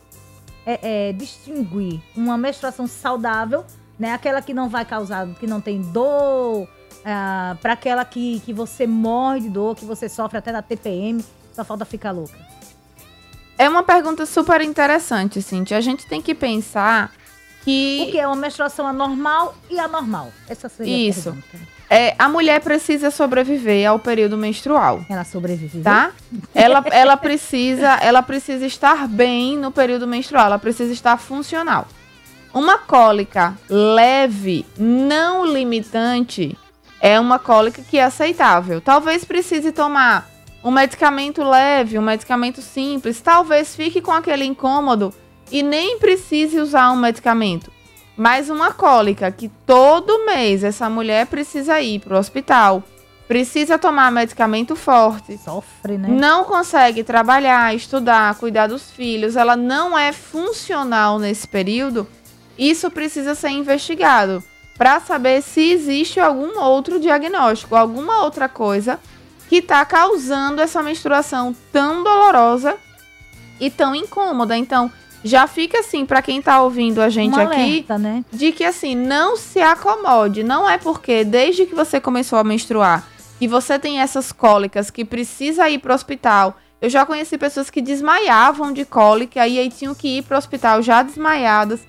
é, 0.66 1.10
é, 1.10 1.14
distinguir 1.14 2.02
uma 2.16 2.38
menstruação 2.38 2.88
saudável, 2.88 3.64
né? 4.00 4.12
Aquela 4.14 4.42
que 4.42 4.54
não 4.54 4.68
vai 4.68 4.84
causar, 4.84 5.28
que 5.40 5.46
não 5.48 5.62
tem 5.62 5.80
dor, 5.80 6.68
para 7.62 7.74
aquela 7.74 8.04
que, 8.04 8.40
que 8.40 8.52
você 8.52 8.88
morre 8.88 9.42
de 9.42 9.50
dor, 9.50 9.76
que 9.76 9.86
você 9.86 10.10
sofre 10.10 10.38
até 10.38 10.52
da 10.52 10.62
TPM, 10.62 11.24
só 11.54 11.64
falta 11.64 11.86
ficar 11.86 12.12
louca. 12.12 12.36
é 13.58 13.70
uma 13.70 13.84
pergunta 13.84 14.26
super 14.26 14.62
interessante, 14.62 15.42
Cintia. 15.42 15.78
A 15.78 15.82
gente 15.82 16.06
tem 16.08 16.22
que 16.22 16.34
pensar 16.34 17.12
O 17.62 17.66
que 17.66 18.12
que 18.12 18.20
é 18.20 18.28
uma 18.28 18.36
menstruação 18.36 18.88
anormal 18.88 19.56
e 19.70 19.80
anormal? 19.80 20.32
Essa 20.50 20.68
seria 20.70 21.10
Isso. 21.10 21.30
a 21.30 21.32
pergunta. 21.32 21.58
é, 21.90 22.16
a 22.18 22.28
mulher 22.28 22.62
precisa 22.62 23.10
sobreviver 23.12 23.90
ao 23.90 23.98
período 24.00 24.38
menstrual. 24.38 25.06
Ela 25.10 25.24
sobrevive. 25.24 25.82
Tá? 25.82 26.12
Ela, 26.54 26.84
ela, 26.92 27.18
precisa, 27.18 27.96
ela 28.02 28.22
precisa 28.22 28.66
estar 28.66 29.08
bem 29.08 29.58
no 29.58 29.72
período 29.72 30.08
menstrual, 30.08 30.46
ela 30.48 30.60
precisa 30.60 30.92
estar 30.92 31.18
funcional. 31.18 31.88
Uma 32.54 32.78
cólica 32.78 33.54
leve, 33.70 34.66
não 34.78 35.46
limitante, 35.46 36.58
é 37.06 37.20
uma 37.20 37.38
cólica 37.38 37.84
que 37.84 38.00
é 38.00 38.04
aceitável. 38.04 38.82
Talvez 38.82 39.24
precise 39.24 39.72
tomar 39.72 40.28
um 40.64 40.72
medicamento 40.72 41.44
leve, 41.44 42.00
um 42.00 42.02
medicamento 42.02 42.64
simples, 42.64 43.22
talvez 43.22 43.76
fique 43.76 44.02
com 44.02 44.12
aquele 44.12 44.44
incômodo 44.44 45.14
e 45.52 45.62
nem 45.62 46.00
precise 46.00 46.60
usar 46.60 46.90
um 46.92 46.96
medicamento. 46.96 47.72
Mas 48.18 48.50
uma 48.50 48.74
cólica 48.74 49.32
que 49.32 49.50
todo 49.68 50.26
mês 50.26 50.64
essa 50.64 50.90
mulher 50.90 51.28
precisa 51.28 51.80
ir 51.80 52.00
para 52.00 52.16
o 52.16 52.18
hospital, 52.18 52.82
precisa 53.28 53.78
tomar 53.78 54.12
medicamento 54.12 54.76
forte, 54.76 55.38
Sofre, 55.38 56.00
né? 56.00 56.08
não 56.10 56.44
consegue 56.44 57.04
trabalhar, 57.04 57.76
estudar, 57.76 58.34
cuidar 58.40 58.66
dos 58.66 58.90
filhos, 58.90 59.36
ela 59.36 59.56
não 59.56 59.96
é 59.96 60.12
funcional 60.12 61.20
nesse 61.20 61.48
período, 61.48 62.08
isso 62.58 62.90
precisa 62.90 63.36
ser 63.36 63.50
investigado 63.50 64.44
para 64.78 65.00
saber 65.00 65.42
se 65.42 65.72
existe 65.72 66.20
algum 66.20 66.60
outro 66.60 67.00
diagnóstico, 67.00 67.76
alguma 67.76 68.24
outra 68.24 68.50
coisa 68.50 69.00
que 69.48 69.58
está 69.58 69.86
causando 69.86 70.62
essa 70.62 70.82
menstruação 70.82 71.56
tão 71.72 72.04
dolorosa 72.04 72.76
e 73.60 73.70
tão 73.70 73.96
incômoda. 73.96 74.58
Então, 74.58 74.92
já 75.24 75.48
fica 75.48 75.80
assim 75.80 76.06
para 76.06 76.22
quem 76.22 76.40
está 76.40 76.62
ouvindo 76.62 77.02
a 77.02 77.10
gente 77.10 77.36
um 77.36 77.40
aqui, 77.42 77.56
alerta, 77.56 77.98
né? 77.98 78.24
de 78.32 78.52
que 78.52 78.64
assim, 78.64 78.96
não 78.96 79.38
se 79.38 79.60
acomode. 79.60 80.44
Não 80.44 80.70
é 80.70 80.78
porque 80.78 81.24
desde 81.24 81.66
que 81.66 81.74
você 81.74 82.00
começou 82.00 82.38
a 82.38 82.44
menstruar 82.44 83.08
que 83.40 83.48
você 83.48 83.78
tem 83.78 84.00
essas 84.00 84.32
cólicas 84.32 84.90
que 84.90 85.04
precisa 85.04 85.70
ir 85.70 85.80
pro 85.80 85.94
hospital. 85.94 86.58
Eu 86.82 86.90
já 86.90 87.06
conheci 87.06 87.38
pessoas 87.38 87.70
que 87.70 87.82
desmaiavam 87.82 88.72
de 88.72 88.86
cólica 88.86 89.48
e 89.48 89.60
aí 89.60 89.70
tinham 89.70 89.96
que 89.96 90.20
ir 90.20 90.24
pro 90.24 90.38
hospital 90.38 90.82
já 90.82 91.02
desmaiadas. 91.02 91.82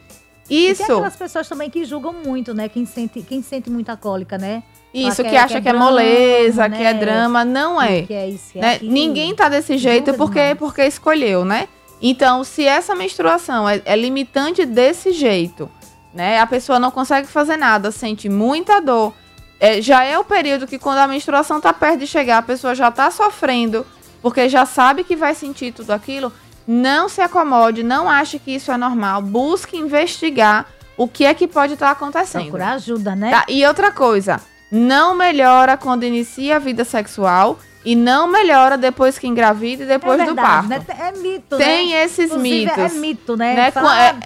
E 0.49 0.71
Isso, 0.71 0.87
tem 0.87 0.95
aquelas 0.97 1.17
pessoas 1.17 1.49
também 1.49 1.69
que 1.69 1.85
julgam 1.85 2.13
muito, 2.13 2.55
né? 2.55 2.69
Quem 2.69 2.87
sente, 2.87 3.21
quem 3.23 3.43
sente 3.43 3.69
muita 3.69 3.97
cólica, 3.97 4.39
né? 4.39 4.63
isso 4.95 5.23
que 5.23 5.29
que, 5.29 5.37
é- 5.37 5.41
acha 5.41 5.49
que 5.49 5.59
é 5.59 5.61
que 5.61 5.69
é, 5.69 5.73
drama, 5.73 5.85
moleza, 5.85 6.69
né? 6.69 6.77
que 6.79 6.83
é 6.83 6.95
drama, 6.95 7.45
não 7.45 7.83
é. 7.83 8.03
Que 8.03 8.15
é 8.15 8.29
isso, 8.29 8.53
que 8.53 8.59
é 8.59 8.63
né? 8.63 8.79
Ninguém 8.83 9.35
tá 9.35 9.49
desse 9.49 9.77
jeito 9.77 10.15
porque, 10.15 10.41
demais. 10.41 10.59
porque 10.59 10.83
escolheu, 10.85 11.45
né? 11.45 11.69
Então, 12.01 12.45
se 12.45 12.65
essa 12.65 12.95
menstruação 12.95 13.69
é, 13.69 13.83
é 13.85 13.97
limitante 13.97 14.65
desse 14.65 15.13
jeito, 15.13 15.71
né? 16.15 16.41
A 16.41 16.47
pessoa 16.47 16.79
não 16.79 16.91
consegue 16.91 17.27
fazer 17.27 17.57
nada, 17.57 17.91
sente 17.91 18.29
muita 18.29 18.81
dor. 18.81 19.13
é, 19.61 19.81
já 19.83 20.05
é 20.05 20.19
o 20.19 20.25
período 20.25 20.67
que 20.67 20.79
quando 20.79 20.99
a 20.99 21.09
menstruação 21.09 21.61
tá 21.61 21.73
perto 21.73 22.01
de 22.01 22.07
chegar, 22.07 22.39
a 22.39 22.43
pessoa 22.43 22.75
já 22.75 22.91
tá 22.91 23.11
sofrendo, 23.11 23.87
porque 24.23 24.49
já 24.49 24.65
sabe 24.67 25.05
que 25.05 25.17
vai 25.17 25.35
sentir 25.35 25.73
tudo 25.73 25.91
aquilo. 25.91 26.33
Não 26.67 27.09
se 27.09 27.21
acomode, 27.21 27.83
não 27.83 28.09
ache 28.11 28.39
que 28.39 28.55
isso 28.55 28.73
é 28.73 28.77
normal. 28.77 29.23
Busque 29.23 29.77
investigar 29.77 30.67
o 30.97 31.07
que 31.07 31.25
é 31.25 31.33
que 31.35 31.47
pode 31.47 31.75
estar 31.75 31.91
acontecendo. 31.91 32.43
Procurar 32.43 32.73
ajuda, 32.73 33.15
né? 33.15 33.31
Tá, 33.31 33.45
E 33.49 33.65
outra 33.67 33.93
coisa, 33.93 34.41
não 34.71 35.15
melhora 35.15 35.77
quando 35.77 36.03
inicia 36.05 36.57
a 36.57 36.59
vida 36.59 36.85
sexual 36.85 37.59
e 37.85 37.95
não 37.95 38.27
melhora 38.27 38.77
depois 38.77 39.17
que 39.17 39.29
engravida 39.29 39.85
e 39.85 39.87
depois 39.87 40.19
é 40.19 40.25
do 40.25 40.35
verdade, 40.35 40.69
parto. 40.69 40.89
né? 40.89 40.97
É 41.09 41.13
mito, 41.13 41.57
Tem 41.57 41.91
né? 41.93 42.05
esses 42.05 42.31
Inclusive, 42.31 42.65
mitos. 42.67 42.79
É 42.79 42.89
mito, 42.99 43.37
né? 43.37 43.55
né? 43.55 43.71
Fala, 43.71 44.03
é- 44.03 44.17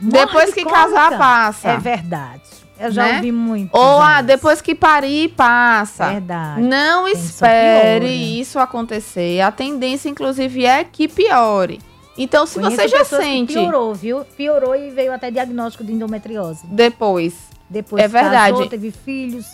depois 0.00 0.46
de 0.48 0.54
que 0.54 0.64
casar, 0.64 1.16
passa. 1.16 1.70
É 1.70 1.76
verdade. 1.76 2.42
Eu 2.78 2.90
já 2.90 3.04
Né? 3.04 3.16
ouvi 3.16 3.32
muito. 3.32 3.70
Ou 3.76 4.00
ah, 4.02 4.20
depois 4.20 4.60
que 4.60 4.74
parir, 4.74 5.28
passa. 5.30 6.08
Verdade. 6.10 6.60
Não 6.62 7.04
Tem, 7.04 7.12
espere 7.12 8.00
piora. 8.06 8.12
isso 8.14 8.58
acontecer. 8.58 9.40
A 9.40 9.52
tendência, 9.52 10.08
inclusive, 10.08 10.64
é 10.66 10.82
que 10.84 11.06
piore. 11.08 11.80
Então, 12.16 12.46
se 12.46 12.60
Conheço 12.60 12.76
você 12.76 12.88
já 12.88 13.04
sente 13.04 13.54
Piorou, 13.54 13.92
viu? 13.94 14.24
Piorou 14.36 14.74
e 14.76 14.90
veio 14.90 15.12
até 15.12 15.30
diagnóstico 15.30 15.82
de 15.82 15.92
endometriose. 15.92 16.60
depois 16.64 17.34
Depois 17.68 18.02
É 18.02 18.06
verdade. 18.08 18.52
casou, 18.52 18.68
teve 18.68 18.90
filhos. 18.92 19.46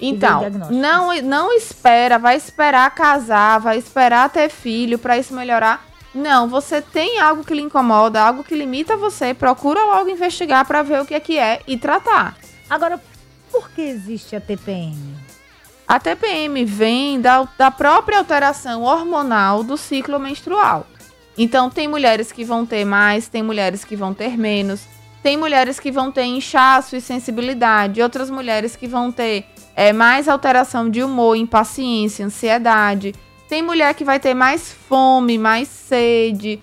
Então, 0.00 0.42
não, 0.70 1.12
não 1.22 1.52
espera, 1.56 2.18
vai 2.18 2.36
esperar 2.36 2.94
casar, 2.94 3.58
vai 3.58 3.78
esperar 3.78 4.28
ter 4.28 4.50
filho 4.50 4.98
pra 4.98 5.16
isso 5.18 5.32
melhorar. 5.34 5.84
Não, 6.14 6.48
você 6.48 6.80
tem 6.82 7.18
algo 7.18 7.42
que 7.42 7.54
lhe 7.54 7.62
incomoda, 7.62 8.20
algo 8.22 8.44
que 8.44 8.54
limita 8.54 8.96
você, 8.96 9.32
procura 9.34 9.82
logo 9.84 10.10
investigar 10.10 10.64
pra 10.66 10.82
ver 10.82 11.00
o 11.00 11.06
que 11.06 11.14
é 11.14 11.20
que 11.20 11.38
é 11.38 11.60
e 11.66 11.76
tratar. 11.76 12.36
Agora, 12.68 13.00
por 13.50 13.70
que 13.70 13.82
existe 13.82 14.34
a 14.34 14.40
TPM? 14.40 14.96
A 15.86 16.00
TPM 16.00 16.64
vem 16.64 17.20
da, 17.20 17.48
da 17.56 17.70
própria 17.70 18.18
alteração 18.18 18.82
hormonal 18.82 19.62
do 19.62 19.76
ciclo 19.76 20.18
menstrual. 20.18 20.86
Então, 21.38 21.70
tem 21.70 21.86
mulheres 21.86 22.32
que 22.32 22.44
vão 22.44 22.66
ter 22.66 22.84
mais, 22.84 23.28
tem 23.28 23.42
mulheres 23.42 23.84
que 23.84 23.94
vão 23.94 24.12
ter 24.12 24.36
menos, 24.36 24.80
tem 25.22 25.36
mulheres 25.36 25.78
que 25.78 25.92
vão 25.92 26.10
ter 26.10 26.24
inchaço 26.24 26.96
e 26.96 27.00
sensibilidade, 27.00 28.02
outras 28.02 28.30
mulheres 28.30 28.74
que 28.74 28.88
vão 28.88 29.12
ter 29.12 29.44
é, 29.76 29.92
mais 29.92 30.28
alteração 30.28 30.88
de 30.88 31.02
humor, 31.02 31.36
impaciência, 31.36 32.24
ansiedade. 32.24 33.14
Tem 33.48 33.62
mulher 33.62 33.94
que 33.94 34.04
vai 34.04 34.18
ter 34.18 34.34
mais 34.34 34.72
fome, 34.72 35.38
mais 35.38 35.68
sede. 35.68 36.60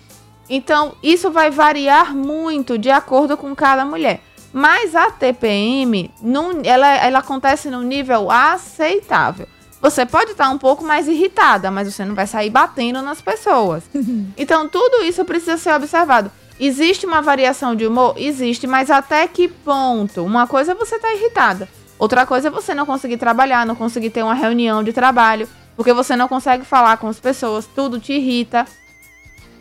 Então, 0.50 0.94
isso 1.02 1.30
vai 1.30 1.50
variar 1.50 2.14
muito 2.14 2.76
de 2.76 2.90
acordo 2.90 3.36
com 3.36 3.54
cada 3.54 3.84
mulher. 3.84 4.20
Mas 4.56 4.94
a 4.94 5.10
TPM, 5.10 6.12
num, 6.22 6.62
ela, 6.62 6.86
ela 6.98 7.18
acontece 7.18 7.68
num 7.68 7.82
nível 7.82 8.30
aceitável. 8.30 9.48
Você 9.82 10.06
pode 10.06 10.30
estar 10.30 10.48
um 10.48 10.58
pouco 10.58 10.84
mais 10.84 11.08
irritada, 11.08 11.72
mas 11.72 11.92
você 11.92 12.04
não 12.04 12.14
vai 12.14 12.28
sair 12.28 12.50
batendo 12.50 13.02
nas 13.02 13.20
pessoas. 13.20 13.82
então, 14.38 14.68
tudo 14.68 15.02
isso 15.02 15.24
precisa 15.24 15.56
ser 15.56 15.74
observado. 15.74 16.30
Existe 16.58 17.04
uma 17.04 17.20
variação 17.20 17.74
de 17.74 17.84
humor? 17.84 18.14
Existe, 18.16 18.64
mas 18.64 18.92
até 18.92 19.26
que 19.26 19.48
ponto? 19.48 20.24
Uma 20.24 20.46
coisa 20.46 20.70
é 20.70 20.74
você 20.76 20.94
estar 20.94 21.08
tá 21.08 21.14
irritada. 21.14 21.68
Outra 21.98 22.24
coisa 22.24 22.46
é 22.46 22.50
você 22.50 22.72
não 22.76 22.86
conseguir 22.86 23.16
trabalhar, 23.16 23.66
não 23.66 23.74
conseguir 23.74 24.10
ter 24.10 24.22
uma 24.22 24.34
reunião 24.34 24.84
de 24.84 24.92
trabalho, 24.92 25.48
porque 25.74 25.92
você 25.92 26.14
não 26.14 26.28
consegue 26.28 26.64
falar 26.64 26.96
com 26.98 27.08
as 27.08 27.18
pessoas, 27.18 27.66
tudo 27.74 27.98
te 27.98 28.12
irrita. 28.12 28.64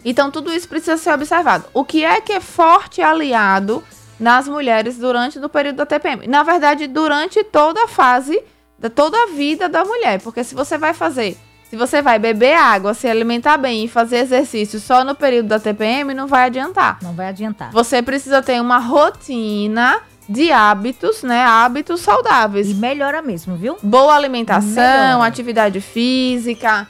Então, 0.05 0.29
tudo 0.29 0.53
isso 0.53 0.69
precisa 0.69 0.97
ser 0.97 1.13
observado. 1.13 1.65
O 1.73 1.83
que 1.83 2.05
é 2.05 2.21
que 2.21 2.31
é 2.31 2.39
forte 2.39 3.01
aliado 3.01 3.83
nas 4.19 4.47
mulheres 4.47 4.97
durante 4.97 5.39
o 5.39 5.49
período 5.49 5.77
da 5.77 5.85
TPM. 5.85 6.27
Na 6.27 6.43
verdade, 6.43 6.87
durante 6.87 7.43
toda 7.43 7.83
a 7.83 7.87
fase, 7.87 8.41
da 8.77 8.89
toda 8.89 9.17
a 9.17 9.27
vida 9.27 9.67
da 9.67 9.83
mulher. 9.83 10.21
Porque 10.21 10.43
se 10.43 10.53
você 10.53 10.77
vai 10.77 10.93
fazer, 10.93 11.37
se 11.69 11.75
você 11.75 12.01
vai 12.01 12.19
beber 12.19 12.55
água, 12.55 12.93
se 12.93 13.07
alimentar 13.07 13.57
bem 13.57 13.85
e 13.85 13.87
fazer 13.87 14.17
exercício 14.17 14.79
só 14.79 15.03
no 15.03 15.15
período 15.15 15.47
da 15.47 15.59
TPM, 15.59 16.13
não 16.13 16.27
vai 16.27 16.45
adiantar. 16.45 16.99
Não 17.01 17.13
vai 17.13 17.27
adiantar. 17.27 17.71
Você 17.71 18.01
precisa 18.01 18.41
ter 18.41 18.61
uma 18.61 18.77
rotina 18.77 20.01
de 20.29 20.51
hábitos, 20.51 21.23
né? 21.23 21.43
Hábitos 21.43 22.01
saudáveis. 22.01 22.69
E 22.69 22.73
melhora 22.75 23.21
mesmo, 23.21 23.55
viu? 23.55 23.77
Boa 23.81 24.15
alimentação, 24.15 24.75
melhora. 24.75 25.25
atividade 25.25 25.81
física, 25.81 26.87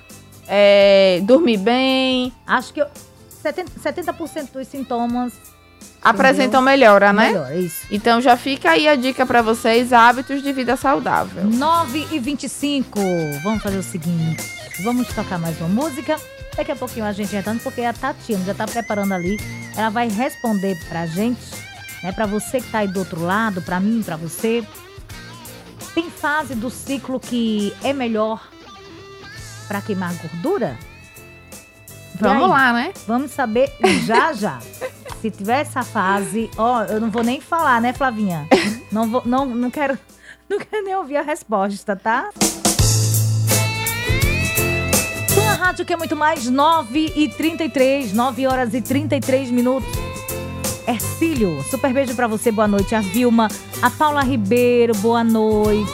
é, 0.47 1.21
dormir 1.23 1.57
bem. 1.57 2.33
Acho 2.45 2.73
que 2.73 2.81
70%, 3.43 3.69
70 3.81 4.13
dos 4.53 4.67
sintomas 4.67 5.52
apresentam 6.03 6.61
melhora, 6.61 7.13
né? 7.13 7.27
Melhora, 7.27 7.55
isso. 7.55 7.85
Então 7.89 8.19
já 8.19 8.35
fica 8.35 8.71
aí 8.71 8.87
a 8.87 8.95
dica 8.95 9.25
para 9.25 9.41
vocês, 9.41 9.93
hábitos 9.93 10.43
de 10.43 10.51
vida 10.51 10.75
saudável. 10.75 11.45
9 11.45 12.07
e 12.11 12.19
25. 12.19 12.99
Vamos 13.43 13.63
fazer 13.63 13.77
o 13.77 13.83
seguinte, 13.83 14.43
vamos 14.83 15.07
tocar 15.07 15.39
mais 15.39 15.59
uma 15.59 15.69
música. 15.69 16.17
Daqui 16.55 16.71
a 16.71 16.75
pouquinho 16.75 17.05
a 17.05 17.11
gente 17.11 17.33
retorna, 17.33 17.59
porque 17.63 17.81
a 17.81 17.93
Tatiana 17.93 18.45
já 18.45 18.53
tá 18.53 18.65
preparando 18.65 19.13
ali. 19.13 19.39
Ela 19.75 19.89
vai 19.89 20.07
responder 20.07 20.77
pra 20.87 21.07
gente, 21.07 21.41
né? 22.03 22.11
Pra 22.11 22.25
você 22.25 22.61
que 22.61 22.69
tá 22.69 22.79
aí 22.79 22.87
do 22.87 22.99
outro 22.99 23.23
lado, 23.23 23.61
pra 23.61 23.79
mim, 23.79 24.03
pra 24.03 24.15
você. 24.15 24.63
Tem 25.95 26.09
fase 26.09 26.55
do 26.55 26.69
ciclo 26.69 27.19
que 27.19 27.73
é 27.83 27.93
melhor 27.93 28.47
para 29.67 29.81
queimar 29.81 30.13
gordura? 30.15 30.77
Vamos 32.19 32.49
lá, 32.49 32.73
né? 32.73 32.93
Vamos 33.07 33.31
saber 33.31 33.71
já 34.05 34.33
já. 34.33 34.59
Se 35.23 35.31
tiver 35.31 35.61
essa 35.61 35.83
fase, 35.83 36.51
ó, 36.57 36.83
eu 36.83 36.99
não 36.99 37.09
vou 37.09 37.23
nem 37.23 37.39
falar, 37.39 37.79
né, 37.79 37.93
Flavinha? 37.93 38.45
Não 38.91 39.09
vou, 39.09 39.23
não, 39.25 39.45
não 39.45 39.71
quero, 39.71 39.97
não 40.47 40.59
quero 40.59 40.83
nem 40.83 40.95
ouvir 40.95 41.15
a 41.15 41.21
resposta, 41.21 41.95
tá? 41.95 42.29
Sua 45.33 45.53
rádio 45.53 45.85
que 45.85 45.93
é 45.93 45.97
muito 45.97 46.15
mais 46.15 46.47
9 46.47 47.13
e 47.15 47.29
33, 47.29 48.11
9 48.11 48.45
horas 48.45 48.73
e 48.73 48.81
33 48.81 49.49
minutos. 49.49 49.89
Ercílio, 50.85 51.63
super 51.71 51.93
beijo 51.93 52.13
para 52.15 52.27
você, 52.27 52.51
boa 52.51 52.67
noite. 52.67 52.93
A 52.93 52.99
Vilma, 52.99 53.47
a 53.81 53.89
Paula 53.89 54.23
Ribeiro, 54.23 54.93
boa 54.97 55.23
noite. 55.23 55.87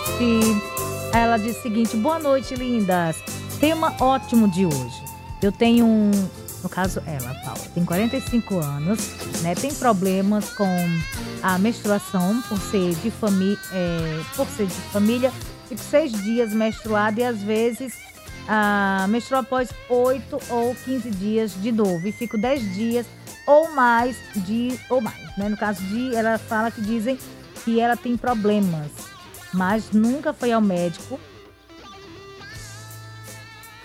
Ela 1.14 1.38
diz 1.38 1.56
o 1.56 1.62
seguinte: 1.62 1.96
boa 1.96 2.18
noite, 2.18 2.56
lindas. 2.56 3.16
Tema 3.60 3.96
ótimo 4.00 4.50
de 4.50 4.66
hoje. 4.66 5.04
Eu 5.42 5.52
tenho 5.52 5.86
um, 5.86 6.12
no 6.64 6.70
caso, 6.70 7.02
ela, 7.06 7.34
Paula, 7.36 7.62
tem 7.74 7.86
45 7.86 8.60
anos, 8.60 9.00
né? 9.42 9.56
Tem 9.56 9.74
problemas 9.74 10.50
com 10.50 10.68
a 11.42 11.58
menstruação 11.58 12.42
por 12.48 12.60
ser 12.60 12.96
de 12.96 13.10
família, 13.10 13.58
é, 13.72 14.22
por 14.36 14.48
ser 14.48 14.68
de 14.68 14.74
família, 14.92 15.32
fico 15.68 15.82
seis 15.82 16.12
dias 16.12 16.54
menstruada 16.54 17.22
e 17.22 17.24
às 17.24 17.42
vezes 17.42 17.94
a 18.48 19.06
menstrua 19.10 19.40
após 19.40 19.70
8 19.88 20.40
ou 20.50 20.76
15 20.76 21.10
dias 21.12 21.54
de 21.62 21.72
novo 21.72 22.08
e 22.08 22.12
fico 22.12 22.38
10 22.38 22.74
dias 22.74 23.06
ou 23.46 23.72
mais 23.72 24.18
de 24.36 24.78
ou 24.90 25.00
mais, 25.00 25.38
né? 25.38 25.48
No 25.48 25.56
caso 25.56 25.82
de 25.84 26.14
ela 26.16 26.38
fala 26.38 26.72
que 26.72 26.82
dizem 26.82 27.18
que 27.64 27.80
ela 27.80 27.96
tem 27.96 28.18
problemas, 28.18 28.92
mas 29.54 29.92
nunca 29.92 30.34
foi 30.34 30.52
ao 30.52 30.62
médico 30.62 31.20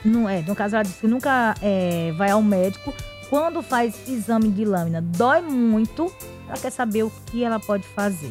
não 0.09 0.29
é, 0.29 0.43
no 0.43 0.55
caso 0.55 0.77
ela 0.77 0.85
disse 0.85 1.01
que 1.01 1.07
nunca 1.07 1.55
é, 1.63 2.13
vai 2.17 2.31
ao 2.31 2.43
médico. 2.43 2.93
Quando 3.31 3.63
faz 3.63 3.95
exame 4.07 4.49
de 4.49 4.65
lâmina, 4.65 5.01
dói 5.01 5.41
muito. 5.41 6.13
Ela 6.47 6.59
quer 6.59 6.71
saber 6.71 7.03
o 7.03 7.13
que 7.27 7.43
ela 7.43 7.59
pode 7.59 7.85
fazer. 7.89 8.31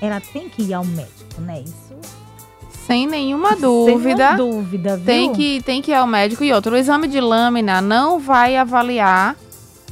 Ela 0.00 0.20
tem 0.20 0.48
que 0.48 0.62
ir 0.62 0.74
ao 0.74 0.84
médico, 0.84 1.40
né? 1.40 1.62
Isso. 1.64 1.92
Sem 2.86 3.06
nenhuma 3.06 3.54
dúvida. 3.54 4.28
Sem 4.30 4.36
dúvida, 4.36 4.96
viu? 4.96 5.06
Tem 5.06 5.32
que, 5.32 5.62
tem 5.62 5.80
que 5.80 5.92
ir 5.92 5.94
ao 5.94 6.06
médico. 6.06 6.42
E 6.42 6.52
outro, 6.52 6.74
o 6.74 6.76
exame 6.76 7.06
de 7.06 7.20
lâmina 7.20 7.80
não 7.80 8.18
vai 8.18 8.56
avaliar 8.56 9.36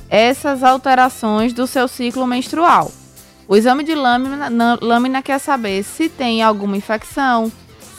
essas 0.09 0.65
alterações 0.65 1.53
do 1.53 1.67
seu 1.67 1.87
ciclo 1.87 2.27
menstrual. 2.27 2.91
O 3.47 3.57
exame 3.57 3.85
de 3.85 3.95
lâmina, 3.95 4.79
lâmina 4.81 5.23
quer 5.23 5.39
saber 5.39 5.85
se 5.85 6.09
tem 6.09 6.43
alguma 6.43 6.77
infecção, 6.77 7.51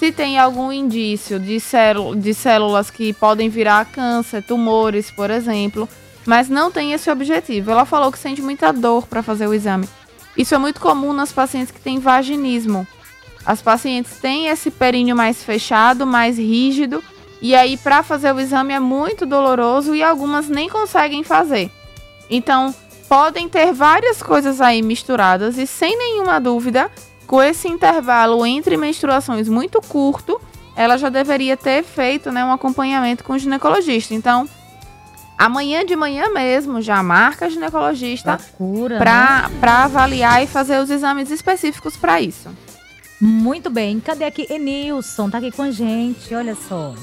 se 0.01 0.11
tem 0.11 0.39
algum 0.39 0.71
indício 0.71 1.39
de, 1.39 1.61
de 2.17 2.33
células 2.33 2.89
que 2.89 3.13
podem 3.13 3.49
virar 3.49 3.85
câncer, 3.85 4.41
tumores, 4.41 5.11
por 5.11 5.29
exemplo, 5.29 5.87
mas 6.25 6.49
não 6.49 6.71
tem 6.71 6.93
esse 6.93 7.11
objetivo. 7.11 7.69
Ela 7.69 7.85
falou 7.85 8.11
que 8.11 8.17
sente 8.17 8.41
muita 8.41 8.73
dor 8.73 9.05
para 9.05 9.21
fazer 9.21 9.45
o 9.45 9.53
exame. 9.53 9.87
Isso 10.35 10.55
é 10.55 10.57
muito 10.57 10.81
comum 10.81 11.13
nas 11.13 11.31
pacientes 11.31 11.69
que 11.69 11.79
têm 11.79 11.99
vaginismo. 11.99 12.87
As 13.45 13.61
pacientes 13.61 14.17
têm 14.17 14.47
esse 14.47 14.71
períneo 14.71 15.15
mais 15.15 15.43
fechado, 15.43 16.03
mais 16.03 16.39
rígido, 16.39 17.03
e 17.39 17.53
aí 17.53 17.77
para 17.77 18.01
fazer 18.01 18.33
o 18.33 18.39
exame 18.39 18.73
é 18.73 18.79
muito 18.79 19.23
doloroso 19.23 19.93
e 19.93 20.01
algumas 20.01 20.49
nem 20.49 20.67
conseguem 20.67 21.23
fazer. 21.23 21.69
Então, 22.27 22.73
podem 23.07 23.47
ter 23.47 23.71
várias 23.71 24.23
coisas 24.23 24.61
aí 24.61 24.81
misturadas 24.81 25.59
e 25.59 25.67
sem 25.67 25.95
nenhuma 25.95 26.39
dúvida, 26.39 26.89
com 27.31 27.41
esse 27.41 27.69
intervalo 27.69 28.45
entre 28.45 28.75
menstruações 28.75 29.47
muito 29.47 29.81
curto, 29.81 30.37
ela 30.75 30.97
já 30.97 31.07
deveria 31.07 31.55
ter 31.55 31.81
feito 31.81 32.29
né, 32.29 32.43
um 32.43 32.51
acompanhamento 32.51 33.23
com 33.23 33.31
o 33.31 33.39
ginecologista. 33.39 34.13
Então, 34.13 34.49
amanhã 35.37 35.85
de 35.85 35.95
manhã 35.95 36.29
mesmo, 36.33 36.81
já 36.81 37.01
marca 37.01 37.49
ginecologista 37.49 38.37
para 38.97 39.49
né? 39.49 39.69
avaliar 39.69 40.43
e 40.43 40.47
fazer 40.47 40.81
os 40.81 40.89
exames 40.89 41.31
específicos 41.31 41.95
para 41.95 42.19
isso. 42.19 42.49
Muito 43.21 43.69
bem. 43.69 44.01
Cadê 44.01 44.25
aqui? 44.25 44.45
Enilson 44.49 45.29
tá 45.29 45.37
aqui 45.37 45.51
com 45.51 45.61
a 45.61 45.71
gente, 45.71 46.35
olha 46.35 46.53
só. 46.53 46.93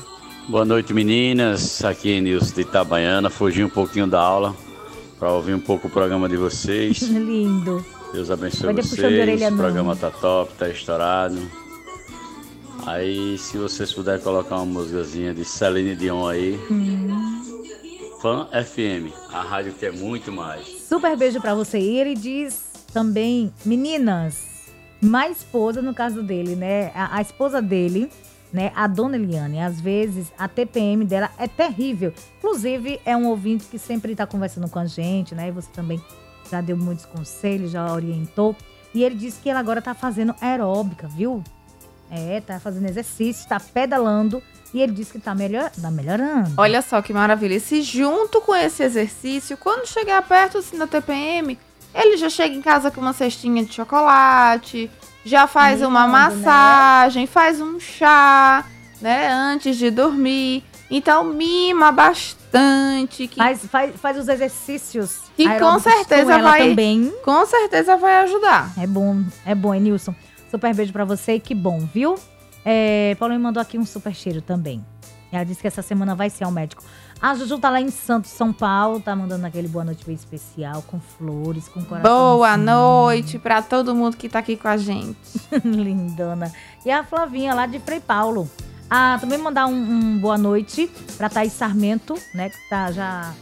Boa 0.46 0.66
noite, 0.66 0.92
meninas. 0.92 1.82
Aqui 1.82 2.12
é 2.12 2.16
Enilson 2.16 2.54
de 2.54 2.60
Itabaiana. 2.60 3.30
Fugi 3.30 3.64
um 3.64 3.70
pouquinho 3.70 4.06
da 4.06 4.20
aula 4.20 4.54
para 5.18 5.32
ouvir 5.32 5.54
um 5.54 5.60
pouco 5.60 5.88
o 5.88 5.90
programa 5.90 6.28
de 6.28 6.36
vocês. 6.36 7.00
Lindo. 7.08 7.82
Deus 8.12 8.30
abençoe 8.30 8.74
Pode 8.74 8.88
vocês. 8.88 9.52
O 9.52 9.56
programa 9.56 9.94
tá 9.94 10.10
top, 10.10 10.52
tá 10.54 10.68
estourado. 10.68 11.36
Aí, 12.86 13.36
se 13.36 13.58
vocês 13.58 13.92
puderem 13.92 14.22
colocar 14.22 14.56
uma 14.56 14.64
músicazinha 14.64 15.34
de 15.34 15.44
Celine 15.44 15.94
Dion 15.94 16.26
aí. 16.26 16.58
Hum. 16.70 17.38
Fã 18.20 18.48
FM, 18.50 19.12
a 19.32 19.42
rádio 19.42 19.74
que 19.74 19.86
é 19.86 19.92
muito 19.92 20.32
mais. 20.32 20.66
Super 20.88 21.16
beijo 21.16 21.40
para 21.40 21.54
você. 21.54 21.78
E 21.78 21.98
ele 22.00 22.14
diz 22.14 22.68
também, 22.92 23.52
meninas, 23.64 24.72
mais 25.00 25.38
esposa 25.38 25.80
no 25.80 25.94
caso 25.94 26.22
dele, 26.22 26.56
né? 26.56 26.90
A, 26.94 27.18
a, 27.18 27.22
esposa 27.22 27.62
dele, 27.62 28.10
né? 28.52 28.72
A 28.74 28.88
dona 28.88 29.16
Eliane, 29.16 29.60
às 29.60 29.80
vezes 29.80 30.32
a 30.36 30.48
TPM 30.48 31.04
dela 31.04 31.30
é 31.38 31.46
terrível. 31.46 32.12
Inclusive, 32.38 33.00
é 33.04 33.16
um 33.16 33.28
ouvinte 33.28 33.66
que 33.66 33.78
sempre 33.78 34.16
tá 34.16 34.26
conversando 34.26 34.68
com 34.68 34.78
a 34.78 34.86
gente, 34.86 35.34
né? 35.34 35.48
E 35.48 35.52
você 35.52 35.68
também 35.72 36.00
já 36.50 36.60
deu 36.60 36.76
muitos 36.76 37.06
conselhos, 37.06 37.70
já 37.70 37.92
orientou. 37.92 38.56
E 38.94 39.02
ele 39.04 39.14
disse 39.14 39.40
que 39.40 39.50
ela 39.50 39.60
agora 39.60 39.82
tá 39.82 39.94
fazendo 39.94 40.34
aeróbica, 40.40 41.06
viu? 41.08 41.42
É, 42.10 42.40
tá 42.40 42.58
fazendo 42.58 42.86
exercício, 42.88 43.48
tá 43.48 43.60
pedalando. 43.60 44.42
E 44.72 44.80
ele 44.80 44.92
disse 44.92 45.12
que 45.12 45.18
tá, 45.18 45.34
melhor, 45.34 45.70
tá 45.70 45.90
melhorando. 45.90 46.52
Olha 46.56 46.82
só 46.82 47.00
que 47.00 47.12
maravilha. 47.12 47.54
E 47.54 47.60
se 47.60 47.82
junto 47.82 48.40
com 48.40 48.54
esse 48.54 48.82
exercício, 48.82 49.56
quando 49.56 49.86
chegar 49.86 50.20
perto 50.22 50.58
assim, 50.58 50.76
da 50.76 50.86
TPM, 50.86 51.58
ele 51.94 52.16
já 52.16 52.28
chega 52.28 52.54
em 52.54 52.60
casa 52.60 52.90
com 52.90 53.00
uma 53.00 53.12
cestinha 53.12 53.64
de 53.64 53.72
chocolate, 53.72 54.90
já 55.24 55.46
faz 55.46 55.80
Lindo, 55.80 55.88
uma 55.88 56.06
né? 56.06 56.12
massagem, 56.12 57.22
né? 57.22 57.26
faz 57.26 57.60
um 57.60 57.80
chá. 57.80 58.64
né? 59.00 59.28
Antes 59.32 59.76
de 59.76 59.90
dormir. 59.90 60.64
Então, 60.90 61.24
mima 61.24 61.92
bastante. 61.92 63.28
Que... 63.28 63.36
Faz, 63.36 63.66
faz, 63.66 63.96
faz 63.96 64.16
os 64.16 64.28
exercícios. 64.28 65.22
Que 65.36 65.46
com 65.58 65.78
certeza 65.78 66.36
com 66.36 66.42
vai. 66.42 66.68
Também. 66.70 67.12
Com 67.24 67.46
certeza 67.46 67.96
vai 67.96 68.16
ajudar. 68.22 68.72
É 68.78 68.86
bom, 68.86 69.22
é 69.44 69.54
bom, 69.54 69.74
Enilson. 69.74 70.14
Super 70.50 70.74
beijo 70.74 70.92
para 70.92 71.04
você 71.04 71.34
e 71.34 71.40
que 71.40 71.54
bom, 71.54 71.80
viu? 71.92 72.14
É, 72.64 73.14
Paulo 73.18 73.34
me 73.34 73.40
mandou 73.40 73.60
aqui 73.60 73.78
um 73.78 73.84
super 73.84 74.14
cheiro 74.14 74.40
também. 74.40 74.84
Ela 75.30 75.44
disse 75.44 75.60
que 75.60 75.66
essa 75.66 75.82
semana 75.82 76.14
vai 76.14 76.30
ser 76.30 76.44
ao 76.44 76.50
médico. 76.50 76.82
A 77.20 77.34
Juju 77.34 77.58
tá 77.58 77.68
lá 77.68 77.80
em 77.80 77.90
Santos, 77.90 78.30
São 78.30 78.52
Paulo, 78.52 79.00
tá 79.00 79.14
mandando 79.14 79.44
aquele 79.44 79.68
boa 79.68 79.84
noite 79.84 80.06
bem 80.06 80.14
especial, 80.14 80.82
com 80.82 81.00
flores, 81.00 81.68
com 81.68 81.84
coração. 81.84 82.10
Boa 82.10 82.56
noite 82.56 83.38
para 83.38 83.60
todo 83.60 83.94
mundo 83.94 84.16
que 84.16 84.28
tá 84.28 84.38
aqui 84.38 84.56
com 84.56 84.68
a 84.68 84.76
gente. 84.76 85.18
Lindona. 85.64 86.52
E 86.86 86.90
a 86.90 87.02
Flavinha 87.02 87.54
lá 87.54 87.66
de 87.66 87.80
Frei 87.80 88.00
Paulo. 88.00 88.48
Ah, 88.90 89.18
também 89.20 89.38
mandar 89.38 89.66
um, 89.66 89.74
um 89.74 90.18
boa 90.18 90.38
noite 90.38 90.90
para 91.16 91.28
Thaís 91.28 91.52
Sarmento, 91.52 92.14
né, 92.32 92.48
que 92.48 92.56
tá 92.70 92.90
já 92.90 93.32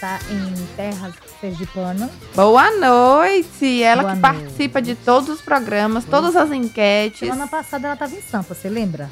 tá 0.00 0.20
em 0.30 0.66
terras 0.76 1.14
sergipanas. 1.40 2.10
Boa 2.34 2.70
noite! 2.76 3.82
Ela 3.82 4.02
boa 4.02 4.14
que 4.14 4.20
noite. 4.20 4.40
participa 4.40 4.80
de 4.80 4.94
todos 4.94 5.28
os 5.28 5.40
programas, 5.40 6.04
todas 6.04 6.36
as 6.36 6.52
enquetes. 6.52 7.18
Semana 7.18 7.48
passada 7.48 7.88
ela 7.88 7.96
tava 7.96 8.14
em 8.14 8.22
Sampa, 8.22 8.54
você 8.54 8.68
lembra? 8.68 9.10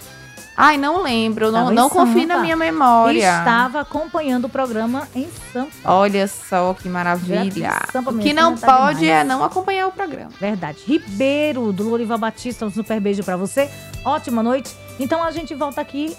Ai, 0.57 0.79
não 0.79 1.03
lembro, 1.03 1.53
não, 1.53 1.71
não 1.71 1.91
confio 1.91 2.27
na 2.27 2.39
minha 2.39 2.57
memória. 2.57 3.39
Estava 3.39 3.81
acompanhando 3.81 4.47
o 4.47 4.49
programa 4.49 5.07
em 5.15 5.29
Sampa. 5.53 5.71
Olha 5.85 6.27
só 6.27 6.73
que 6.73 6.89
maravilha. 6.89 7.79
Sampa, 7.93 8.11
o 8.11 8.19
que 8.19 8.33
não 8.33 8.57
tá 8.57 8.67
pode 8.67 9.01
demais. 9.01 9.21
é 9.21 9.25
não 9.25 9.45
acompanhar 9.45 9.87
o 9.89 9.93
programa. 9.93 10.31
Verdade. 10.41 10.79
Ribeiro, 10.87 11.73
do 11.73 11.89
Lorival 11.89 12.17
Batista, 12.17 12.65
um 12.65 12.71
super 12.71 12.99
beijo 13.01 13.23
para 13.23 13.37
você. 13.37 13.71
Ótima 14.03 14.43
noite. 14.43 14.75
Então 14.99 15.23
a 15.23 15.31
gente 15.31 15.55
volta 15.55 15.83
aqui 15.83 16.17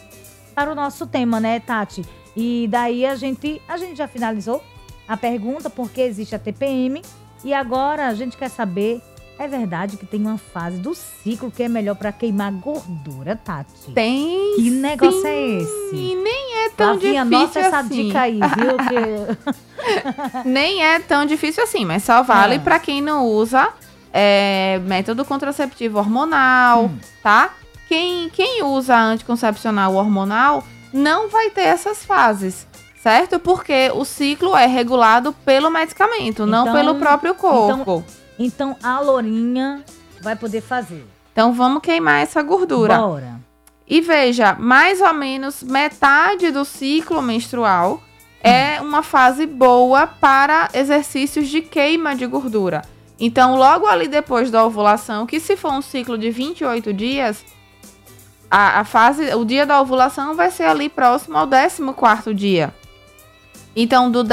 para 0.54 0.72
o 0.72 0.76
nosso 0.76 1.08
tema, 1.08 1.40
né, 1.40 1.60
Tati? 1.60 2.06
E 2.36 2.68
daí 2.70 3.08
a 3.08 3.16
gente, 3.16 3.60
a 3.68 3.78
gente 3.78 3.98
já 3.98 4.08
finalizou 4.08 4.64
a 5.08 5.18
pergunta 5.18 5.68
porque 5.68 6.02
existe 6.02 6.36
a 6.36 6.40
TPM 6.40 7.02
e 7.44 7.54
agora 7.54 8.08
a 8.08 8.14
gente 8.14 8.38
quer 8.38 8.50
saber 8.50 9.02
é 9.40 9.48
verdade 9.48 9.98
que 9.98 10.06
tem 10.06 10.22
uma 10.22 10.38
fase 10.38 10.78
do 10.78 10.94
ciclo 10.96 11.52
que 11.52 11.64
é 11.64 11.70
melhor 11.70 11.96
para 11.96 12.12
queimar 12.12 12.52
gordura, 12.52 13.36
Tati? 13.36 13.92
Tem. 13.94 14.56
Que 14.56 14.70
negócio 14.70 15.22
sim. 15.22 15.28
é 15.28 15.50
esse? 15.60 15.96
E 15.96 16.16
nem 16.16 16.66
é 16.66 16.70
tão 16.70 17.00
Flavinha, 17.00 17.24
difícil 17.24 17.40
nota 17.40 17.60
assim. 17.60 17.68
essa 17.68 17.84
dica 17.84 18.22
aí, 18.22 18.40
viu? 18.40 19.38
Que... 19.78 20.50
nem 20.50 20.84
é 20.84 21.00
tão 21.00 21.26
difícil 21.26 21.64
assim, 21.64 21.86
mas 21.86 22.04
só 22.04 22.24
vale 22.24 22.56
é. 22.56 22.60
para 22.60 22.80
quem 22.80 23.02
não 23.02 23.26
usa 23.26 23.70
é, 24.12 24.80
método 24.84 25.24
contraceptivo 25.24 26.00
hormonal, 26.00 26.86
hum. 26.86 26.98
tá? 27.22 27.52
Quem, 27.88 28.30
quem 28.30 28.64
usa 28.64 28.98
anticoncepcional 28.98 29.94
hormonal 29.94 30.64
não 30.92 31.30
vai 31.30 31.50
ter 31.52 31.62
essas 31.62 32.04
fases 32.04 32.68
certo? 33.08 33.40
Porque 33.40 33.90
o 33.96 34.04
ciclo 34.04 34.54
é 34.54 34.66
regulado 34.66 35.32
pelo 35.32 35.70
medicamento, 35.70 36.44
então, 36.44 36.46
não 36.48 36.74
pelo 36.74 36.96
próprio 36.96 37.34
corpo. 37.34 37.82
Então, 37.82 38.06
então 38.38 38.76
a 38.82 39.00
lourinha 39.00 39.84
vai 40.22 40.36
poder 40.36 40.62
fazer. 40.62 41.06
Então 41.32 41.54
vamos 41.54 41.82
queimar 41.82 42.22
essa 42.22 42.42
gordura. 42.42 42.98
Bora. 42.98 43.40
E 43.88 44.02
veja, 44.02 44.56
mais 44.60 45.00
ou 45.00 45.14
menos 45.14 45.64
metade 45.64 46.52
do 46.52 46.66
ciclo 46.66 47.22
menstrual 47.22 48.02
é 48.42 48.82
uma 48.82 49.02
fase 49.02 49.46
boa 49.46 50.08
para 50.08 50.70
exercícios 50.74 51.48
de 51.48 51.62
queima 51.62 52.16
de 52.16 52.26
gordura. 52.26 52.82
Então, 53.20 53.56
logo 53.56 53.88
ali 53.88 54.08
depois 54.08 54.52
da 54.52 54.64
ovulação, 54.66 55.26
que 55.26 55.40
se 55.40 55.58
for 55.58 55.72
um 55.72 55.82
ciclo 55.82 56.18
de 56.18 56.30
28 56.30 56.94
dias, 56.94 57.44
a, 58.50 58.82
a 58.82 58.84
fase, 58.84 59.34
o 59.34 59.44
dia 59.44 59.66
da 59.66 59.82
ovulação 59.82 60.36
vai 60.36 60.52
ser 60.52 60.64
ali 60.64 60.88
próximo 60.88 61.38
ao 61.38 61.48
14 61.48 62.34
dia. 62.34 62.74
Então, 63.80 64.10
do 64.10 64.24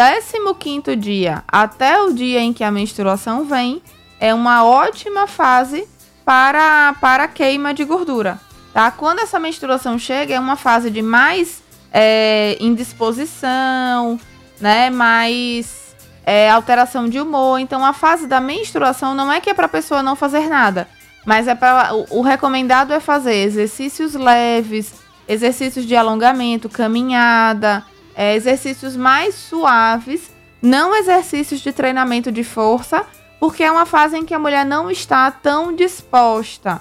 15 0.58 0.96
dia 0.96 1.44
até 1.46 2.00
o 2.00 2.14
dia 2.14 2.40
em 2.40 2.50
que 2.50 2.64
a 2.64 2.70
menstruação 2.70 3.44
vem, 3.44 3.82
é 4.18 4.32
uma 4.32 4.64
ótima 4.64 5.26
fase 5.26 5.86
para, 6.24 6.94
para 6.94 7.28
queima 7.28 7.74
de 7.74 7.84
gordura. 7.84 8.40
Tá? 8.72 8.90
Quando 8.90 9.18
essa 9.18 9.38
menstruação 9.38 9.98
chega, 9.98 10.34
é 10.34 10.40
uma 10.40 10.56
fase 10.56 10.88
de 10.88 11.02
mais 11.02 11.62
é, 11.92 12.56
indisposição, 12.58 14.18
né? 14.58 14.88
mais 14.88 15.94
é, 16.24 16.48
alteração 16.48 17.06
de 17.06 17.20
humor. 17.20 17.58
Então, 17.58 17.84
a 17.84 17.92
fase 17.92 18.26
da 18.26 18.40
menstruação 18.40 19.14
não 19.14 19.30
é 19.30 19.42
que 19.42 19.50
é 19.50 19.54
para 19.54 19.66
a 19.66 19.68
pessoa 19.68 20.02
não 20.02 20.16
fazer 20.16 20.48
nada, 20.48 20.88
mas 21.26 21.46
é 21.48 21.54
para 21.54 21.94
o, 21.94 22.20
o 22.20 22.22
recomendado 22.22 22.94
é 22.94 22.98
fazer 22.98 23.34
exercícios 23.34 24.14
leves, 24.14 24.94
exercícios 25.28 25.84
de 25.84 25.94
alongamento, 25.94 26.66
caminhada, 26.70 27.84
é, 28.14 28.34
exercícios 28.34 28.96
mais 28.96 29.34
suaves, 29.34 30.30
não 30.62 30.94
exercícios 30.94 31.60
de 31.60 31.72
treinamento 31.72 32.32
de 32.32 32.44
força, 32.44 33.04
porque 33.38 33.62
é 33.62 33.70
uma 33.70 33.84
fase 33.84 34.16
em 34.16 34.24
que 34.24 34.34
a 34.34 34.38
mulher 34.38 34.64
não 34.64 34.90
está 34.90 35.30
tão 35.30 35.74
disposta. 35.74 36.80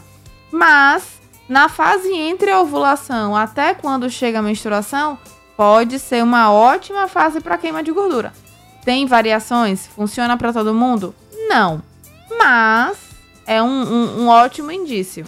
Mas 0.51 1.19
na 1.49 1.67
fase 1.67 2.13
entre 2.13 2.49
a 2.51 2.61
ovulação 2.61 3.35
até 3.35 3.73
quando 3.73 4.09
chega 4.09 4.39
a 4.39 4.41
menstruação, 4.41 5.17
pode 5.57 5.99
ser 5.99 6.23
uma 6.23 6.51
ótima 6.51 7.07
fase 7.07 7.41
para 7.41 7.57
queima 7.57 7.83
de 7.83 7.91
gordura. 7.91 8.33
Tem 8.85 9.05
variações? 9.05 9.87
Funciona 9.87 10.37
para 10.37 10.53
todo 10.53 10.73
mundo? 10.73 11.15
Não. 11.47 11.81
Mas 12.37 12.97
é 13.45 13.61
um, 13.61 13.67
um, 13.67 14.21
um 14.21 14.27
ótimo 14.27 14.71
indício. 14.71 15.25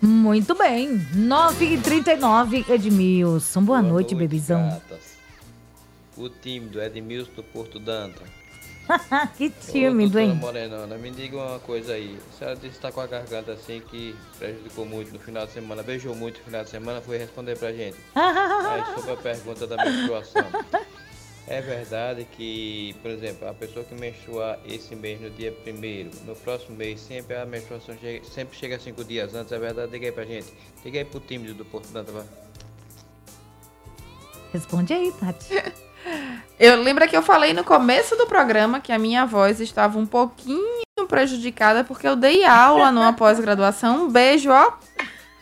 Muito 0.00 0.54
bem. 0.54 0.98
9h39, 1.14 2.68
Edmilson. 2.68 3.62
Boa, 3.62 3.80
Boa 3.80 3.92
noite, 3.92 4.14
noite, 4.14 4.28
bebizão. 4.28 4.68
Gatas. 4.68 5.16
O 6.16 6.28
tímido 6.28 6.80
Edmilson 6.80 7.32
do 7.34 7.42
Porto 7.42 7.78
Danta. 7.78 8.22
que 9.36 9.50
tímido, 9.50 10.18
hein? 10.18 10.34
Morenona, 10.34 10.96
me 10.96 11.10
diga 11.10 11.36
uma 11.36 11.58
coisa 11.58 11.94
aí. 11.94 12.16
A 12.32 12.38
senhora 12.38 12.56
disse 12.56 12.74
que 12.74 12.80
tá 12.80 12.92
com 12.92 13.00
a 13.00 13.06
garganta 13.06 13.52
assim 13.52 13.82
que 13.90 14.14
prejudicou 14.38 14.86
muito 14.86 15.12
no 15.12 15.18
final 15.18 15.46
de 15.46 15.52
semana, 15.52 15.82
beijou 15.82 16.14
muito 16.14 16.38
no 16.38 16.44
final 16.44 16.64
de 16.64 16.70
semana, 16.70 17.00
foi 17.00 17.18
responder 17.18 17.58
pra 17.58 17.72
gente. 17.72 17.96
aí 18.14 18.94
sobre 18.94 19.12
a 19.12 19.16
pergunta 19.16 19.66
da 19.66 19.76
menstruação. 19.76 20.44
É 21.48 21.60
verdade 21.60 22.26
que, 22.32 22.94
por 23.00 23.10
exemplo, 23.10 23.48
a 23.48 23.54
pessoa 23.54 23.84
que 23.84 23.94
menstrua 23.94 24.58
esse 24.66 24.96
mês 24.96 25.20
no 25.20 25.30
dia 25.30 25.52
primeiro, 25.52 26.10
no 26.24 26.34
próximo 26.34 26.76
mês 26.76 27.00
sempre 27.00 27.36
a 27.36 27.46
menstruação 27.46 27.96
chega, 28.00 28.24
sempre 28.24 28.56
chega 28.56 28.80
cinco 28.80 29.04
dias 29.04 29.32
antes, 29.32 29.52
é 29.52 29.58
verdade? 29.58 29.92
Diga 29.92 30.06
aí 30.06 30.12
pra 30.12 30.24
gente. 30.24 30.52
Diga 30.82 30.98
aí 30.98 31.04
pro 31.04 31.20
tímido 31.20 31.54
do 31.54 31.64
Porto 31.64 31.88
Danta. 31.92 32.26
Responde 34.52 34.92
aí, 34.92 35.12
Tati. 35.12 35.54
Eu 36.58 36.82
lembro 36.82 37.06
que 37.06 37.14
eu 37.14 37.22
falei 37.22 37.52
no 37.52 37.62
começo 37.62 38.16
do 38.16 38.26
programa 38.26 38.80
que 38.80 38.90
a 38.90 38.98
minha 38.98 39.26
voz 39.26 39.60
estava 39.60 39.98
um 39.98 40.06
pouquinho 40.06 40.86
prejudicada 41.06 41.84
porque 41.84 42.08
eu 42.08 42.16
dei 42.16 42.44
aula 42.44 42.90
numa 42.90 43.12
pós-graduação. 43.12 44.04
Um 44.04 44.10
beijo, 44.10 44.50
ó, 44.50 44.72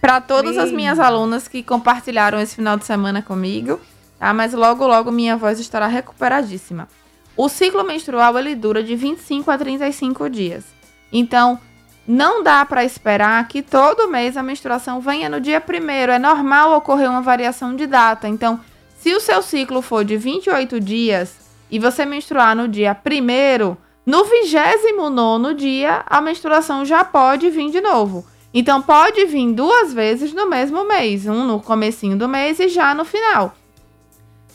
para 0.01 0.21
todas 0.21 0.59
as 0.59 0.73
minhas 0.73 0.99
alunas 0.99 1.47
que 1.47 1.63
compartilharam 1.63 2.41
esse 2.41 2.57
final 2.57 2.77
de 2.77 2.85
semana 2.85 3.23
comigo, 3.23 3.81
tá? 4.19 4.33
Mas 4.33 4.53
logo 4.53 4.87
logo 4.87 5.11
minha 5.11 5.37
voz 5.37 5.59
estará 5.61 5.87
recuperadíssima. 5.87 6.89
O 7.37 7.49
ciclo 7.49 7.83
menstrual 7.85 8.39
ele 8.39 8.55
dura 8.55 8.83
de 8.83 8.95
25 8.95 9.51
a 9.51 9.59
35 9.59 10.31
dias. 10.31 10.65
Então, 11.13 11.59
não 12.07 12.43
dá 12.43 12.65
para 12.65 12.85
esperar 12.85 13.47
que 13.49 13.63
todo 13.63 14.09
mês 14.09 14.37
a 14.37 14.43
menstruação 14.43 15.01
venha 15.01 15.29
no 15.29 15.41
dia 15.41 15.61
primeiro. 15.61 16.13
É 16.13 16.19
normal 16.19 16.77
ocorrer 16.77 17.11
uma 17.11 17.23
variação 17.23 17.75
de 17.75 17.87
data. 17.87 18.29
Então, 18.29 18.61
se 18.99 19.15
o 19.15 19.21
seu 19.21 19.43
ciclo 19.43 19.83
for 19.83 20.05
de 20.05 20.17
28 20.17 20.81
dias 20.81 21.35
e 21.71 21.79
você 21.79 22.05
menstruar 22.05 22.55
no 22.55 22.69
dia 22.69 22.95
primeiro, 22.95 23.77
no 24.07 24.23
29 24.25 25.55
dia 25.55 26.03
a 26.07 26.21
menstruação 26.21 26.85
já 26.85 27.05
pode 27.05 27.51
vir 27.51 27.71
de 27.71 27.81
novo. 27.81 28.25
Então 28.53 28.81
pode 28.81 29.25
vir 29.27 29.53
duas 29.53 29.93
vezes 29.93 30.33
no 30.33 30.49
mesmo 30.49 30.85
mês, 30.85 31.27
um 31.27 31.45
no 31.45 31.61
comecinho 31.61 32.17
do 32.17 32.29
mês 32.29 32.61
e 32.61 32.69
já 32.69 32.95
no 32.95 33.05
final. 33.05 33.55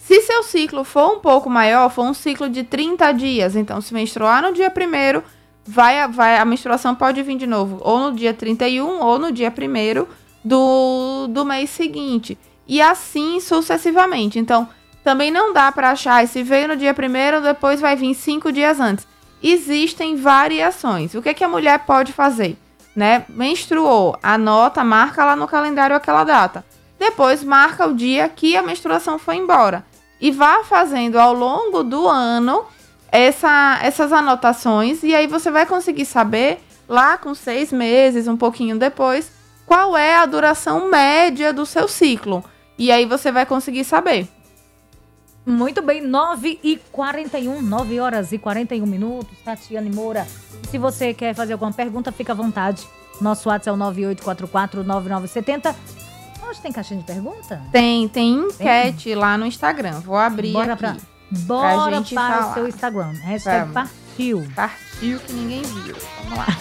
Se 0.09 0.21
seu 0.21 0.41
ciclo 0.41 0.83
for 0.83 1.17
um 1.17 1.19
pouco 1.19 1.51
maior, 1.51 1.87
for 1.91 2.03
um 2.03 2.15
ciclo 2.15 2.49
de 2.49 2.63
30 2.63 3.11
dias, 3.11 3.55
então 3.55 3.79
se 3.79 3.93
menstruar 3.93 4.41
no 4.41 4.51
dia 4.51 4.71
primeiro, 4.71 5.23
vai, 5.63 6.07
vai, 6.07 6.39
a 6.39 6.45
menstruação 6.45 6.95
pode 6.95 7.21
vir 7.21 7.37
de 7.37 7.45
novo, 7.45 7.79
ou 7.81 7.99
no 7.99 8.15
dia 8.15 8.33
31 8.33 9.01
ou 9.03 9.19
no 9.19 9.31
dia 9.31 9.51
primeiro 9.51 10.07
do, 10.43 11.27
do 11.27 11.45
mês 11.45 11.69
seguinte 11.69 12.39
e 12.67 12.81
assim 12.81 13.39
sucessivamente. 13.39 14.39
Então, 14.39 14.67
também 15.03 15.29
não 15.29 15.53
dá 15.53 15.71
para 15.71 15.91
achar 15.91 16.27
se 16.27 16.41
veio 16.41 16.69
no 16.69 16.75
dia 16.75 16.91
primeiro, 16.91 17.39
depois 17.39 17.79
vai 17.79 17.95
vir 17.95 18.15
cinco 18.15 18.51
dias 18.51 18.79
antes. 18.79 19.07
Existem 19.43 20.15
variações. 20.15 21.13
O 21.13 21.21
que, 21.21 21.29
é 21.29 21.33
que 21.35 21.43
a 21.43 21.47
mulher 21.47 21.85
pode 21.85 22.13
fazer? 22.13 22.57
Né? 22.95 23.25
Menstruou, 23.29 24.17
anota, 24.23 24.83
marca 24.83 25.23
lá 25.23 25.35
no 25.35 25.47
calendário 25.47 25.95
aquela 25.95 26.23
data. 26.23 26.65
Depois 26.97 27.43
marca 27.43 27.85
o 27.85 27.93
dia 27.93 28.27
que 28.27 28.57
a 28.57 28.63
menstruação 28.63 29.19
foi 29.19 29.35
embora. 29.35 29.87
E 30.19 30.31
vá 30.31 30.63
fazendo 30.63 31.17
ao 31.17 31.33
longo 31.33 31.83
do 31.83 32.07
ano 32.07 32.65
essa, 33.11 33.79
essas 33.81 34.11
anotações. 34.11 35.03
E 35.03 35.15
aí 35.15 35.27
você 35.27 35.49
vai 35.49 35.65
conseguir 35.65 36.05
saber, 36.05 36.59
lá 36.87 37.17
com 37.17 37.33
seis 37.33 37.71
meses, 37.71 38.27
um 38.27 38.37
pouquinho 38.37 38.77
depois, 38.77 39.31
qual 39.65 39.95
é 39.95 40.15
a 40.15 40.25
duração 40.25 40.89
média 40.89 41.53
do 41.53 41.65
seu 41.65 41.87
ciclo. 41.87 42.43
E 42.77 42.91
aí 42.91 43.05
você 43.05 43.31
vai 43.31 43.45
conseguir 43.45 43.83
saber. 43.83 44.27
Muito 45.45 45.81
bem, 45.81 46.01
9 46.01 46.59
e 46.63 46.77
41, 46.91 47.61
9 47.61 47.99
horas 47.99 48.31
e 48.31 48.37
41 48.37 48.85
minutos, 48.85 49.37
Tatiane 49.43 49.89
Moura. 49.89 50.27
Se 50.69 50.77
você 50.77 51.13
quer 51.13 51.33
fazer 51.33 51.53
alguma 51.53 51.73
pergunta, 51.73 52.11
fica 52.11 52.33
à 52.33 52.35
vontade. 52.35 52.87
Nosso 53.19 53.49
WhatsApp 53.49 53.69
é 53.69 53.71
o 53.71 53.91
9844-9970. 53.91 55.75
Hoje 56.49 56.61
tem 56.61 56.71
caixinha 56.71 56.99
de 56.99 57.05
pergunta? 57.05 57.61
Tem, 57.71 58.07
tem 58.07 58.33
enquete 58.33 59.03
tem? 59.03 59.15
lá 59.15 59.37
no 59.37 59.45
Instagram. 59.45 59.99
Vou 59.99 60.17
abrir 60.17 60.51
Bora 60.51 60.73
aqui. 60.73 60.81
Pra, 60.81 60.97
bora 61.29 62.01
pra 62.01 62.01
para 62.01 62.39
falar. 62.39 62.49
o 62.49 62.53
seu 62.55 62.67
Instagram. 62.67 63.11
Hashtag 63.21 63.71
Vamos. 63.71 63.91
partiu. 63.91 64.47
Partiu 64.55 65.19
que 65.19 65.31
ninguém 65.31 65.61
viu. 65.61 65.95
Vamos 66.23 66.37
lá. 66.39 66.47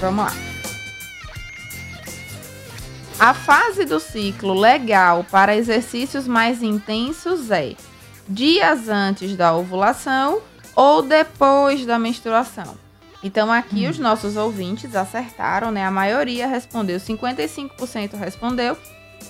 Vamos 0.00 0.24
lá. 0.24 0.32
A 3.20 3.32
fase 3.32 3.84
do 3.84 4.00
ciclo 4.00 4.54
legal 4.54 5.24
para 5.30 5.54
exercícios 5.54 6.26
mais 6.26 6.60
intensos 6.60 7.52
é 7.52 7.76
dias 8.28 8.88
antes 8.88 9.36
da 9.36 9.54
ovulação 9.54 10.42
ou 10.74 11.02
depois 11.02 11.86
da 11.86 12.00
menstruação. 12.00 12.87
Então 13.22 13.50
aqui 13.50 13.86
hum. 13.86 13.90
os 13.90 13.98
nossos 13.98 14.36
ouvintes 14.36 14.94
acertaram, 14.94 15.70
né? 15.70 15.84
A 15.84 15.90
maioria 15.90 16.46
respondeu, 16.46 16.98
55% 16.98 18.16
respondeu 18.16 18.76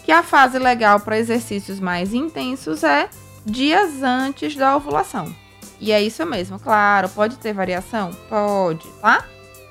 que 0.05 0.13
a 0.13 0.23
fase 0.23 0.59
legal 0.59 1.01
para 1.01 1.19
exercícios 1.19 1.81
mais 1.81 2.13
intensos 2.13 2.85
é 2.85 3.09
dias 3.45 4.03
antes 4.03 4.55
da 4.55 4.77
ovulação. 4.77 5.35
E 5.81 5.93
é 5.93 6.03
isso 6.03 6.25
mesmo, 6.27 6.59
claro, 6.59 7.09
pode 7.09 7.37
ter 7.37 7.53
variação? 7.53 8.11
Pode, 8.29 8.87
tá? 9.01 9.25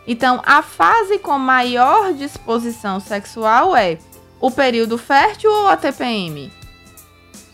Então, 0.07 0.41
a 0.45 0.61
fase 0.61 1.19
com 1.19 1.37
maior 1.37 2.13
disposição 2.13 2.99
sexual 2.99 3.75
é 3.75 3.97
o 4.39 4.49
período 4.49 4.97
fértil 4.97 5.51
ou 5.51 5.67
a 5.67 5.75
TPM? 5.75 6.51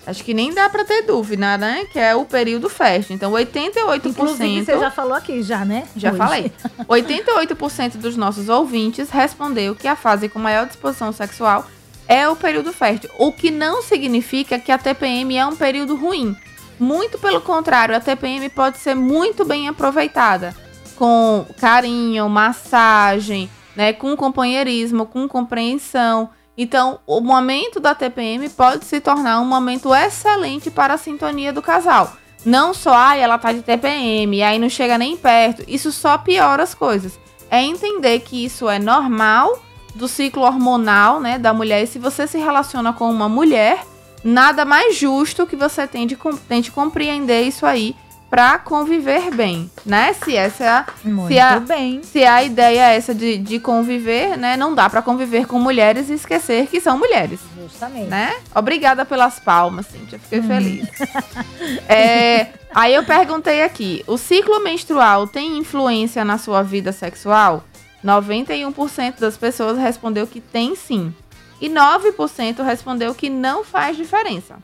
Acho 0.05 0.23
que 0.23 0.33
nem 0.33 0.53
dá 0.53 0.69
para 0.69 0.83
ter 0.83 1.03
dúvida, 1.03 1.57
né? 1.57 1.85
Que 1.91 1.97
é 1.97 2.13
o 2.13 2.25
período 2.25 2.69
fértil. 2.69 3.15
Então, 3.15 3.31
88%. 3.31 4.05
Inclusive, 4.05 4.65
você 4.65 4.77
já 4.77 4.91
falou 4.91 5.13
aqui, 5.13 5.41
já, 5.41 5.63
né? 5.63 5.87
Já 5.95 6.09
Hoje. 6.09 6.17
falei. 6.17 6.51
88% 6.87 7.97
dos 7.97 8.17
nossos 8.17 8.49
ouvintes 8.49 9.09
respondeu 9.09 9.75
que 9.75 9.87
a 9.87 9.95
fase 9.95 10.27
com 10.27 10.39
maior 10.39 10.67
disposição 10.67 11.11
sexual 11.13 11.65
é 12.07 12.27
o 12.27 12.35
período 12.35 12.73
fértil. 12.73 13.09
O 13.17 13.31
que 13.31 13.49
não 13.49 13.81
significa 13.81 14.59
que 14.59 14.71
a 14.71 14.77
TPM 14.77 15.37
é 15.37 15.45
um 15.45 15.55
período 15.55 15.95
ruim. 15.95 16.35
Muito 16.79 17.17
pelo 17.17 17.39
contrário, 17.39 17.95
a 17.95 17.99
TPM 17.99 18.49
pode 18.49 18.79
ser 18.79 18.95
muito 18.95 19.45
bem 19.45 19.69
aproveitada 19.69 20.53
com 20.95 21.45
carinho, 21.59 22.27
massagem, 22.27 23.49
né, 23.75 23.93
com 23.93 24.15
companheirismo, 24.15 25.05
com 25.05 25.27
compreensão. 25.27 26.29
Então, 26.57 26.99
o 27.07 27.19
momento 27.19 27.79
da 27.79 27.95
TPM 27.95 28.47
pode 28.49 28.85
se 28.85 28.99
tornar 28.99 29.39
um 29.39 29.45
momento 29.45 29.93
excelente 29.93 30.69
para 30.69 30.93
a 30.93 30.97
sintonia 30.97 31.51
do 31.51 31.61
casal. 31.61 32.13
Não 32.45 32.73
só, 32.73 32.93
ai, 32.93 33.21
ela 33.21 33.37
tá 33.37 33.51
de 33.51 33.61
TPM, 33.61 34.43
aí 34.43 34.59
não 34.59 34.69
chega 34.69 34.97
nem 34.97 35.17
perto. 35.17 35.63
Isso 35.67 35.91
só 35.91 36.17
piora 36.17 36.61
as 36.61 36.75
coisas. 36.75 37.17
É 37.49 37.61
entender 37.61 38.19
que 38.19 38.45
isso 38.45 38.69
é 38.69 38.77
normal 38.77 39.59
do 39.95 40.07
ciclo 40.07 40.43
hormonal, 40.43 41.19
né, 41.19 41.39
da 41.39 41.53
mulher. 41.53 41.83
E 41.83 41.87
se 41.87 41.97
você 41.99 42.27
se 42.27 42.37
relaciona 42.37 42.93
com 42.93 43.09
uma 43.09 43.29
mulher, 43.29 43.85
nada 44.23 44.65
mais 44.65 44.95
justo 44.95 45.47
que 45.47 45.55
você 45.55 45.87
tente, 45.87 46.17
tente 46.47 46.71
compreender 46.71 47.43
isso 47.43 47.65
aí 47.65 47.95
para 48.33 48.57
conviver 48.57 49.29
bem, 49.29 49.69
né? 49.85 50.11
Se 50.13 50.35
essa 50.35 50.87
é 51.05 51.07
Muito 51.07 51.27
se 51.27 51.39
a, 51.39 51.59
bem. 51.59 52.01
Se 52.01 52.25
a 52.25 52.43
ideia 52.43 52.89
é 52.89 52.95
essa 52.95 53.13
de, 53.13 53.37
de 53.37 53.59
conviver, 53.59 54.35
né? 54.35 54.57
Não 54.57 54.73
dá 54.73 54.89
para 54.89 55.03
conviver 55.03 55.45
com 55.45 55.59
mulheres 55.59 56.09
e 56.09 56.13
esquecer 56.13 56.65
que 56.65 56.81
são 56.81 56.97
mulheres. 56.97 57.39
Justamente. 57.61 58.07
Né? 58.07 58.33
Obrigada 58.55 59.05
pelas 59.05 59.39
palmas, 59.39 59.85
Cíntia. 59.85 60.17
Fiquei 60.17 60.39
hum. 60.39 60.47
feliz. 60.47 60.89
é, 61.87 62.47
aí 62.73 62.95
eu 62.95 63.03
perguntei 63.03 63.61
aqui: 63.61 64.03
o 64.07 64.17
ciclo 64.17 64.59
menstrual 64.61 65.27
tem 65.27 65.59
influência 65.59 66.25
na 66.25 66.39
sua 66.39 66.63
vida 66.63 66.91
sexual? 66.91 67.63
91% 68.03 69.19
das 69.19 69.37
pessoas 69.37 69.77
respondeu 69.77 70.25
que 70.25 70.41
tem 70.41 70.75
sim. 70.75 71.13
E 71.61 71.69
9% 71.69 72.63
respondeu 72.63 73.13
que 73.13 73.29
não 73.29 73.63
faz 73.63 73.95
diferença. 73.95 74.55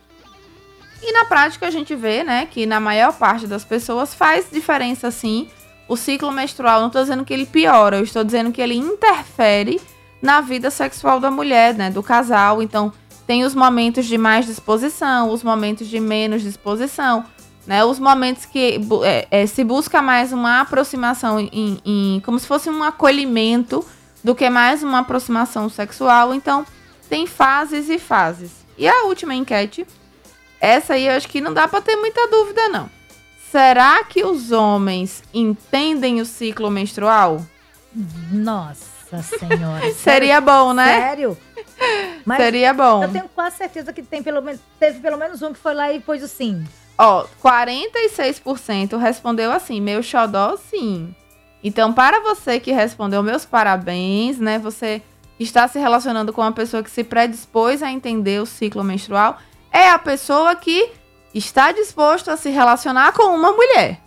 E 1.02 1.12
na 1.14 1.26
prática 1.26 1.68
a 1.68 1.72
gente 1.72 1.96
vê, 1.96 2.24
né, 2.24 2.46
que 2.46 2.66
na 2.66 2.80
maior 2.80 3.14
parte 3.14 3.48
das 3.48 3.64
pessoas 3.64 4.14
faz 4.14 4.48
diferença 4.52 5.10
sim. 5.12 5.50
O 5.88 5.96
ciclo 5.96 6.32
menstrual, 6.32 6.82
não 6.82 6.88
estou 6.88 7.02
dizendo 7.02 7.26
que 7.26 7.34
ele 7.34 7.46
piora, 7.46 7.98
eu 7.98 8.04
estou 8.04 8.24
dizendo 8.24 8.52
que 8.52 8.62
ele 8.62 8.76
interfere 8.76 9.82
na 10.22 10.42
vida 10.42 10.70
sexual 10.70 11.20
da 11.20 11.32
mulher, 11.32 11.74
né, 11.74 11.90
do 11.90 12.04
casal. 12.04 12.62
Então, 12.62 12.92
tem 13.26 13.44
os 13.44 13.56
momentos 13.56 14.06
de 14.06 14.18
mais 14.18 14.46
disposição, 14.46 15.32
os 15.32 15.42
momentos 15.42 15.88
de 15.88 16.00
menos 16.00 16.42
disposição, 16.42 17.26
né, 17.66 17.84
os 17.84 17.98
momentos 17.98 18.46
que 18.46 18.80
é, 19.04 19.28
é, 19.32 19.46
se 19.48 19.64
busca 19.64 20.02
mais 20.02 20.34
uma 20.34 20.62
aproximação 20.62 21.40
em, 21.40 21.80
em, 21.86 22.20
como 22.22 22.38
se 22.38 22.48
fosse 22.48 22.70
um 22.70 22.84
acolhimento 22.84 23.86
do 24.24 24.36
que 24.36 24.50
mais 24.50 24.84
uma 24.84 25.00
aproximação 25.00 25.70
sexual. 25.70 26.34
Então, 26.34 26.66
tem 27.10 27.26
fases 27.26 27.90
e 27.90 27.98
fases. 27.98 28.52
E 28.78 28.88
a 28.88 29.06
última 29.06 29.34
enquete 29.34 29.86
essa 30.60 30.94
aí 30.94 31.08
eu 31.08 31.14
acho 31.14 31.28
que 31.28 31.42
não 31.42 31.54
dá 31.54 31.68
para 31.68 31.82
ter 31.82 31.96
muita 31.96 32.28
dúvida, 32.28 32.70
não. 32.70 32.90
Será 33.52 34.04
que 34.04 34.24
os 34.24 34.52
homens 34.52 35.24
entendem 35.34 36.22
o 36.22 36.26
ciclo 36.26 36.70
menstrual? 36.70 37.44
Nossa 38.32 39.24
senhora. 39.24 39.92
Seria 39.96 40.40
bom, 40.40 40.74
né? 40.74 41.02
Sério? 41.02 41.38
Mas 42.26 42.38
Seria 42.38 42.74
bom. 42.74 43.04
Eu 43.04 43.12
tenho 43.12 43.30
quase 43.30 43.58
certeza 43.58 43.92
que 43.92 44.04
tem 44.04 44.22
pelo 44.22 44.42
menos, 44.42 44.62
teve 44.80 45.00
pelo 45.00 45.18
menos 45.18 45.42
um 45.42 45.52
que 45.52 45.60
foi 45.60 45.74
lá 45.74 45.92
e 45.92 46.00
pôs 46.00 46.22
o 46.22 46.28
sim. 46.28 46.64
Ó, 46.98 47.26
46% 47.42 48.98
respondeu 48.98 49.52
assim, 49.52 49.80
meu 49.80 50.04
xodó 50.04 50.58
sim. 50.58 51.16
Então, 51.64 51.92
para 51.92 52.20
você 52.22 52.60
que 52.60 52.72
respondeu, 52.72 53.24
meus 53.24 53.46
parabéns, 53.46 54.38
né? 54.38 54.60
Você 54.60 55.02
está 55.40 55.68
se 55.68 55.80
relacionando 55.80 56.32
com 56.32 56.42
uma 56.42 56.52
pessoa 56.52 56.84
que 56.84 56.92
se 56.92 57.04
predispôs 57.04 57.82
a 57.82 57.92
entender 57.92 58.42
o 58.42 58.46
ciclo 58.46 58.84
menstrual 58.84 59.40
é 59.72 59.90
a 59.90 60.00
pessoa 60.00 60.56
que 60.56 60.92
está 61.34 61.72
disposto 61.72 62.30
a 62.30 62.38
se 62.38 62.50
relacionar 62.50 63.14
com 63.14 63.36
uma 63.36 63.52
mulher. 63.52 64.00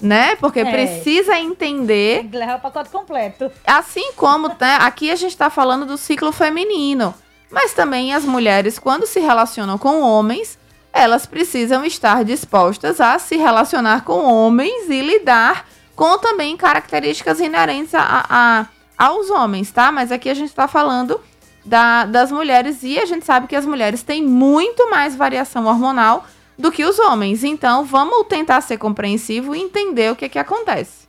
Né? 0.00 0.36
Porque 0.36 0.60
é. 0.60 0.70
precisa 0.70 1.38
entender. 1.38 2.18
Tem 2.20 2.28
que 2.28 2.36
levar 2.36 2.58
o 2.58 2.60
pacote 2.60 2.90
completo. 2.90 3.50
Assim 3.66 4.12
como 4.12 4.48
né, 4.48 4.76
aqui 4.80 5.10
a 5.10 5.16
gente 5.16 5.30
está 5.30 5.48
falando 5.48 5.86
do 5.86 5.96
ciclo 5.96 6.32
feminino. 6.32 7.14
Mas 7.50 7.72
também 7.72 8.12
as 8.12 8.24
mulheres, 8.24 8.78
quando 8.78 9.06
se 9.06 9.20
relacionam 9.20 9.78
com 9.78 10.02
homens, 10.02 10.58
elas 10.92 11.24
precisam 11.24 11.84
estar 11.84 12.24
dispostas 12.24 13.00
a 13.00 13.18
se 13.18 13.36
relacionar 13.36 14.04
com 14.04 14.24
homens 14.24 14.90
e 14.90 15.00
lidar 15.00 15.66
com 15.94 16.18
também 16.18 16.56
características 16.56 17.40
inerentes 17.40 17.94
a, 17.94 18.26
a 18.28 18.66
aos 18.96 19.30
homens, 19.30 19.70
tá? 19.70 19.92
Mas 19.92 20.10
aqui 20.10 20.30
a 20.30 20.34
gente 20.34 20.48
está 20.48 20.66
falando 20.66 21.20
da, 21.66 22.04
das 22.04 22.30
mulheres 22.30 22.82
e 22.82 22.98
a 22.98 23.04
gente 23.04 23.26
sabe 23.26 23.46
que 23.46 23.56
as 23.56 23.66
mulheres 23.66 24.02
têm 24.02 24.22
muito 24.22 24.88
mais 24.88 25.16
variação 25.16 25.66
hormonal 25.66 26.24
do 26.56 26.70
que 26.70 26.84
os 26.84 26.98
homens. 26.98 27.44
Então, 27.44 27.84
vamos 27.84 28.26
tentar 28.28 28.60
ser 28.60 28.78
compreensivo 28.78 29.54
e 29.54 29.60
entender 29.60 30.12
o 30.12 30.16
que, 30.16 30.28
que 30.28 30.38
acontece. 30.38 31.06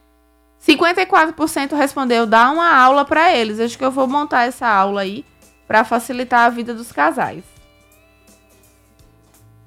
54% 0.67 1.75
respondeu 1.77 2.25
dar 2.25 2.51
uma 2.51 2.75
aula 2.75 3.05
para 3.05 3.33
eles. 3.33 3.59
Acho 3.59 3.77
que 3.77 3.85
eu 3.85 3.91
vou 3.91 4.07
montar 4.07 4.43
essa 4.45 4.67
aula 4.67 5.01
aí 5.01 5.23
para 5.67 5.83
facilitar 5.83 6.41
a 6.45 6.49
vida 6.49 6.73
dos 6.73 6.91
casais. 6.91 7.43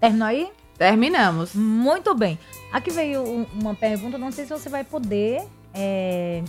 Terminou 0.01 0.29
aí? 0.29 0.49
Terminamos. 0.77 1.55
Muito 1.55 2.15
bem. 2.15 2.39
Aqui 2.73 2.91
veio 2.91 3.47
uma 3.55 3.75
pergunta, 3.75 4.19
não 4.19 4.33
sei 4.33 4.45
se 4.45 4.51
você 4.51 4.69
vai 4.69 4.83
poder 4.83 5.43
é, 5.73 6.43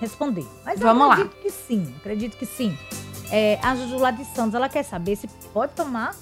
responder. 0.00 0.46
Mas 0.64 0.80
Vamos 0.80 1.04
eu 1.04 1.12
acredito 1.12 1.36
lá. 1.36 1.42
que 1.42 1.50
sim. 1.50 1.94
Acredito 1.98 2.36
que 2.36 2.46
sim. 2.46 2.76
É, 3.30 3.58
a 3.62 3.74
Juju 3.76 3.98
lá 3.98 4.10
de 4.10 4.24
Santos, 4.24 4.54
ela 4.54 4.68
quer 4.68 4.82
saber 4.82 5.16
se 5.16 5.28
pode 5.52 5.72
tomar 5.72 6.14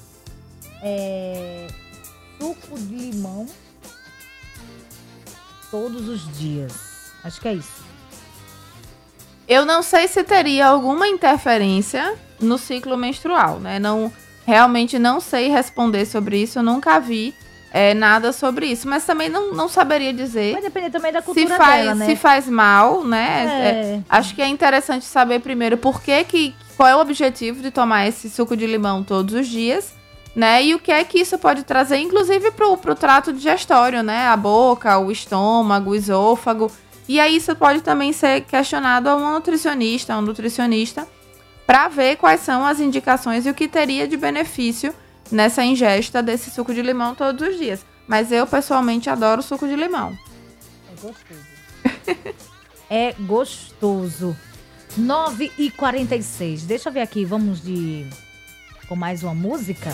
é, 0.83 1.69
suco 2.39 2.79
de 2.79 2.95
limão 2.95 3.47
todos 5.71 6.09
os 6.09 6.37
dias. 6.37 6.73
Acho 7.23 7.41
que 7.41 7.49
é 7.49 7.55
isso. 7.55 7.85
Eu 9.49 9.65
não 9.65 9.83
sei 9.83 10.09
se 10.09 10.25
teria 10.25 10.67
alguma 10.67 11.07
interferência 11.07 12.17
no 12.41 12.59
ciclo 12.59 12.97
menstrual, 12.97 13.61
né? 13.61 13.79
Não, 13.79 14.13
realmente 14.45 14.99
não 14.99 15.21
sei 15.21 15.49
responder 15.49 16.05
sobre 16.05 16.43
isso. 16.43 16.59
Eu 16.59 16.63
nunca 16.65 16.99
vi 16.99 17.33
é, 17.73 17.95
nada 17.95 18.33
sobre 18.33 18.67
isso, 18.67 18.89
mas 18.89 19.05
também 19.05 19.29
não, 19.29 19.53
não 19.53 19.69
saberia 19.69 20.13
dizer. 20.13 20.55
Vai 20.55 20.63
depender 20.63 20.91
também 20.91 21.13
da 21.13 21.23
cultura 21.23 21.49
se 21.49 21.57
faz, 21.57 21.85
dela, 21.85 21.95
né? 21.95 22.07
Se 22.07 22.17
faz 22.17 22.49
mal, 22.49 23.05
né? 23.05 23.45
É. 23.45 23.69
É, 23.69 24.01
acho 24.09 24.35
que 24.35 24.43
é 24.43 24.49
interessante 24.49 25.05
saber 25.05 25.41
primeiro 25.41 25.77
por 25.77 26.01
que, 26.01 26.25
que 26.25 26.55
qual 26.77 26.89
é 26.89 26.95
o 26.95 27.01
objetivo 27.01 27.63
de 27.63 27.71
tomar 27.71 28.07
esse 28.07 28.29
suco 28.29 28.57
de 28.57 28.67
limão 28.67 29.03
todos 29.03 29.35
os 29.35 29.49
dias, 29.49 29.95
né? 30.35 30.63
E 30.63 30.75
o 30.75 30.79
que 30.79 30.93
é 30.93 31.03
que 31.03 31.19
isso 31.19 31.39
pode 31.39 31.63
trazer, 31.63 31.97
inclusive, 31.97 32.51
pro, 32.51 32.77
pro 32.77 32.95
trato 32.95 33.33
digestório, 33.33 34.03
né? 34.03 34.27
A 34.27 34.37
boca, 34.37 34.99
o 34.99 35.11
estômago, 35.11 35.91
o 35.91 35.95
esôfago. 35.95 36.71
E 37.09 37.19
aí 37.19 37.37
isso 37.37 37.57
pode 37.57 37.81
também 37.81 38.13
ser 38.13 38.43
questionado 38.43 39.09
a 39.09 39.17
um 39.17 39.33
nutricionista, 39.33 40.13
a 40.13 40.19
um 40.19 40.23
nutricionista, 40.23 41.09
para 41.67 41.89
ver 41.89 42.17
quais 42.17 42.41
são 42.41 42.67
as 42.67 42.79
indicações 42.79 43.47
e 43.47 43.51
o 43.51 43.55
que 43.55 43.67
teria 43.67 44.07
de 44.07 44.17
benefício 44.17 44.95
nessa 45.33 45.65
ingesta 45.65 46.23
desse 46.23 46.51
suco 46.51 46.75
de 46.75 46.83
limão 46.83 47.15
todos 47.15 47.49
os 47.49 47.57
dias. 47.57 47.85
Mas 48.07 48.31
eu 48.31 48.47
pessoalmente 48.47 49.09
adoro 49.09 49.43
suco 49.43 49.67
de 49.67 49.75
limão. 49.75 50.17
É 50.91 51.01
gostoso. 51.01 52.37
é 52.91 53.13
gostoso. 53.21 54.37
9 54.97 55.53
e 55.59 55.71
46 55.71 56.63
Deixa 56.65 56.89
eu 56.89 56.93
ver 56.93 57.01
aqui, 57.01 57.25
vamos 57.25 57.63
de. 57.63 58.07
com 58.89 58.97
mais 58.97 59.23
uma 59.23 59.35
música? 59.35 59.91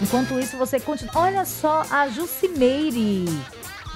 Enquanto 0.00 0.38
isso, 0.38 0.56
você 0.56 0.80
continua. 0.80 1.12
Olha 1.14 1.44
só, 1.44 1.84
a 1.90 2.08
Jucimeire. 2.08 3.26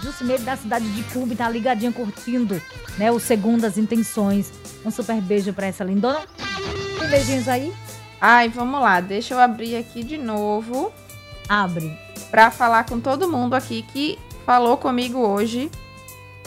Jucimeire 0.02 0.42
da 0.42 0.54
cidade 0.54 0.86
de 0.92 1.02
Cuba 1.04 1.34
tá 1.34 1.48
ligadinha 1.48 1.90
curtindo, 1.90 2.60
né? 2.98 3.10
O 3.10 3.18
Segundas 3.18 3.78
Intenções. 3.78 4.52
Um 4.84 4.90
super 4.90 5.18
beijo 5.22 5.52
pra 5.54 5.66
essa 5.66 5.82
lindona. 5.82 6.20
Tem 6.98 7.08
beijinhos 7.08 7.48
aí? 7.48 7.72
Ai, 8.20 8.50
vamos 8.50 8.80
lá. 8.82 9.00
Deixa 9.00 9.32
eu 9.32 9.38
abrir 9.38 9.76
aqui 9.76 10.04
de 10.04 10.18
novo. 10.18 10.92
Abre. 11.48 11.96
Pra 12.30 12.50
falar 12.50 12.84
com 12.84 13.00
todo 13.00 13.30
mundo 13.30 13.54
aqui 13.54 13.80
que 13.80 14.18
falou 14.44 14.76
comigo 14.76 15.18
hoje 15.20 15.70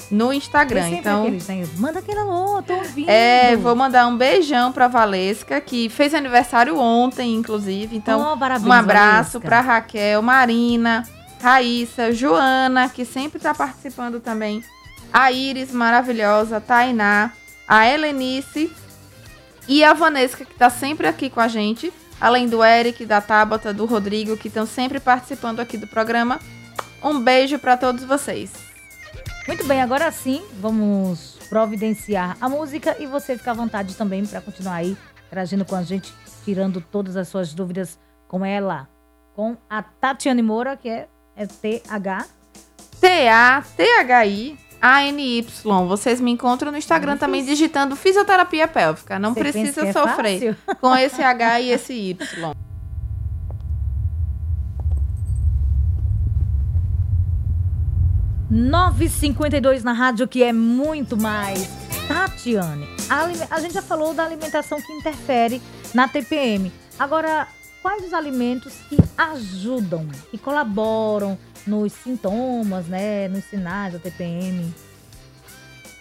no 0.10 0.32
Instagram. 0.32 0.90
Então, 0.90 1.24
aqueles, 1.24 1.48
né? 1.48 1.68
manda 1.78 2.00
aquele 2.00 2.20
alô, 2.20 2.62
tô 2.62 2.74
ouvindo. 2.74 3.10
É, 3.10 3.56
vou 3.56 3.76
mandar 3.76 4.08
um 4.08 4.18
beijão 4.18 4.72
pra 4.72 4.88
Valesca, 4.88 5.60
que 5.60 5.90
fez 5.90 6.14
aniversário 6.14 6.78
ontem, 6.78 7.36
inclusive. 7.36 7.96
Então, 7.96 8.34
oh, 8.34 8.38
parabéns, 8.38 8.68
um 8.68 8.72
abraço 8.72 9.40
Valesca. 9.40 9.40
pra 9.40 9.62
Raquel, 9.62 10.22
Marina, 10.22 11.04
Raíssa, 11.42 12.12
Joana, 12.12 12.90
que 12.90 13.06
sempre 13.06 13.40
tá 13.40 13.54
participando 13.54 14.20
também. 14.20 14.64
A 15.12 15.32
Iris, 15.32 15.72
maravilhosa, 15.72 16.60
Tainá, 16.60 17.32
a 17.68 17.88
Helenice 17.88 18.72
e 19.68 19.84
a 19.84 19.94
Vanesca, 19.94 20.46
que 20.46 20.54
tá 20.56 20.70
sempre 20.70 21.08
aqui 21.08 21.30
com 21.30 21.40
a 21.40 21.48
gente. 21.48 21.92
Além 22.20 22.48
do 22.48 22.64
Eric, 22.64 23.06
da 23.06 23.22
Tabata, 23.22 23.74
do 23.74 23.86
Rodrigo, 23.86 24.38
que 24.38 24.48
estão 24.48 24.66
sempre 24.66 25.00
participando 25.00 25.60
aqui 25.60 25.78
do 25.78 25.86
programa. 25.86 26.40
Um 27.04 27.20
beijo 27.20 27.60
para 27.60 27.78
todos 27.78 28.04
vocês. 28.04 28.67
Muito 29.48 29.66
bem, 29.66 29.82
agora 29.82 30.12
sim, 30.12 30.44
vamos 30.60 31.38
providenciar 31.48 32.36
a 32.42 32.50
música 32.50 32.98
e 33.00 33.06
você 33.06 33.38
fica 33.38 33.52
à 33.52 33.54
vontade 33.54 33.96
também 33.96 34.26
para 34.26 34.42
continuar 34.42 34.76
aí 34.76 34.98
interagindo 35.26 35.64
com 35.64 35.76
a 35.76 35.84
gente, 35.84 36.14
tirando 36.44 36.82
todas 36.82 37.16
as 37.16 37.30
suas 37.30 37.54
dúvidas 37.54 37.98
com 38.28 38.46
ela, 38.46 38.90
com 39.34 39.56
a 39.70 39.82
Tatiane 39.82 40.42
Moura, 40.42 40.76
que 40.76 40.90
é, 40.90 41.08
é 41.36 41.46
T-H. 41.46 42.26
T-A-T-H-I. 43.00 44.58
A-N-Y. 44.82 45.88
Vocês 45.88 46.20
me 46.20 46.32
encontram 46.32 46.72
no 46.72 46.78
Instagram 46.78 47.14
é 47.14 47.18
também 47.18 47.44
digitando 47.44 47.96
fisioterapia 47.96 48.68
pélvica. 48.68 49.18
Não 49.18 49.34
precisa 49.34 49.88
é 49.88 49.94
sofrer 49.94 50.58
com 50.80 50.96
esse 50.96 51.24
H 51.24 51.62
e 51.62 51.70
esse 51.72 51.94
Y. 51.94 52.54
952 58.50 59.84
na 59.84 59.94
rádio, 59.94 60.28
que 60.28 60.42
é 60.44 60.54
muito 60.54 61.18
mais. 61.18 61.68
Tatiane, 62.08 62.88
a, 63.10 63.56
a 63.56 63.60
gente 63.60 63.74
já 63.74 63.82
falou 63.82 64.14
da 64.14 64.24
alimentação 64.24 64.82
que 64.82 64.94
interfere 64.94 65.62
na 65.94 66.08
TPM. 66.08 66.72
Agora, 66.98 67.48
quais 67.82 68.06
os 68.06 68.14
alimentos 68.14 68.74
que 68.88 68.98
ajudam, 69.18 70.08
que 70.32 70.38
colaboram 70.38 71.38
nos 71.66 71.92
sintomas, 71.92 72.86
né, 72.88 73.28
nos 73.28 73.44
sinais 73.46 73.94
da 73.94 74.00
TPM? 74.00 74.74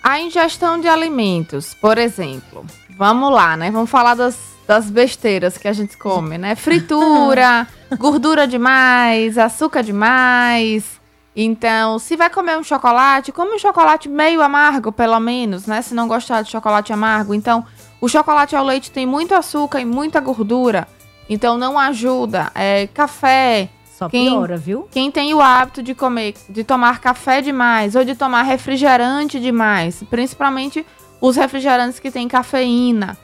A 0.03 0.21
ingestão 0.21 0.81
de 0.81 0.87
alimentos, 0.87 1.75
por 1.75 1.99
exemplo. 1.99 2.65
Vamos 2.97 3.33
lá, 3.33 3.57
né? 3.57 3.73
Vamos 3.73 3.91
falar 3.91 4.15
das, 4.15 4.39
das 4.65 4.89
besteiras 4.89 5.59
que 5.59 5.67
a 5.67 5.73
gente 5.73 5.97
come, 5.97 6.39
né? 6.39 6.55
Fritura, 6.55 7.67
gordura 7.99 8.47
demais, 8.47 9.37
açúcar 9.37 9.83
demais, 9.83 11.01
então, 11.39 11.99
se 11.99 12.17
vai 12.17 12.31
comer 12.31 12.57
um 12.57 12.65
chocolate, 12.65 13.31
come 13.31 13.57
um 13.57 13.59
chocolate 13.59 14.09
meio 14.09 14.41
amargo, 14.41 14.91
pelo 14.91 15.21
menos, 15.21 15.67
né? 15.67 15.83
Se 15.83 15.93
não 15.93 16.09
gostar 16.09 16.41
de 16.41 16.51
chocolate 16.51 16.95
amargo. 16.95 17.35
Então, 17.35 17.63
o 18.01 18.09
chocolate 18.09 18.57
ao 18.57 18.65
leite 18.65 18.91
tem 18.91 19.05
muito 19.05 19.35
açúcar 19.35 19.79
e 19.81 19.85
muita 19.85 20.19
gordura. 20.19 20.89
Então, 21.29 21.59
não 21.59 21.79
ajuda. 21.79 22.51
É, 22.55 22.87
café. 22.87 23.69
Só 23.99 24.09
quem, 24.09 24.31
piora, 24.31 24.57
viu? 24.57 24.89
Quem 24.91 25.11
tem 25.11 25.35
o 25.35 25.43
hábito 25.43 25.83
de 25.83 25.95
comer, 25.95 26.35
de 26.49 26.65
tomar 26.65 27.01
café 27.01 27.43
demais 27.43 27.95
ou 27.95 28.05
de 28.05 28.15
tomar 28.15 28.43
refrigerante 28.43 29.39
demais, 29.39 30.03
principalmente 30.09 30.87
os 31.21 31.37
refrigerantes 31.37 31.99
que 31.99 32.11
têm 32.11 32.29
cafeína. 32.29 33.17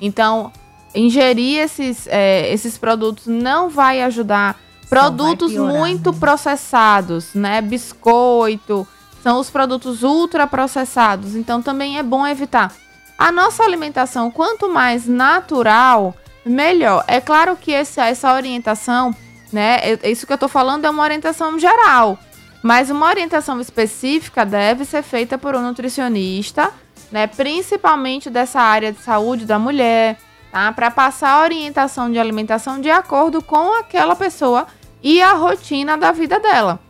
Então, 0.00 0.52
ingerir 0.94 1.58
esses, 1.58 2.08
é, 2.08 2.52
esses 2.52 2.76
produtos 2.78 3.26
não 3.28 3.68
vai 3.68 4.02
ajudar 4.02 4.56
Produtos 4.90 5.52
muito 5.52 6.10
né? 6.10 6.18
processados, 6.18 7.32
né? 7.32 7.60
Biscoito, 7.60 8.86
são 9.22 9.38
os 9.38 9.48
produtos 9.48 10.02
ultraprocessados, 10.02 11.36
então 11.36 11.62
também 11.62 11.96
é 11.96 12.02
bom 12.02 12.26
evitar. 12.26 12.72
A 13.16 13.30
nossa 13.30 13.62
alimentação, 13.62 14.32
quanto 14.32 14.68
mais 14.68 15.06
natural, 15.06 16.12
melhor. 16.44 17.04
É 17.06 17.20
claro 17.20 17.54
que 17.54 17.70
esse, 17.70 18.00
essa 18.00 18.34
orientação, 18.34 19.14
né? 19.52 19.78
Isso 20.02 20.26
que 20.26 20.32
eu 20.32 20.38
tô 20.38 20.48
falando 20.48 20.84
é 20.86 20.90
uma 20.90 21.04
orientação 21.04 21.56
geral. 21.56 22.18
Mas 22.60 22.90
uma 22.90 23.06
orientação 23.06 23.60
específica 23.60 24.44
deve 24.44 24.84
ser 24.84 25.02
feita 25.02 25.38
por 25.38 25.54
um 25.54 25.62
nutricionista, 25.62 26.72
né? 27.12 27.28
Principalmente 27.28 28.28
dessa 28.28 28.60
área 28.60 28.92
de 28.92 29.00
saúde 29.00 29.44
da 29.44 29.58
mulher, 29.58 30.18
tá? 30.50 30.72
Para 30.72 30.90
passar 30.90 31.30
a 31.30 31.42
orientação 31.42 32.10
de 32.10 32.18
alimentação 32.18 32.80
de 32.80 32.90
acordo 32.90 33.40
com 33.40 33.78
aquela 33.78 34.16
pessoa 34.16 34.66
e 35.02 35.22
a 35.22 35.32
rotina 35.32 35.96
da 35.96 36.12
vida 36.12 36.38
dela. 36.38 36.80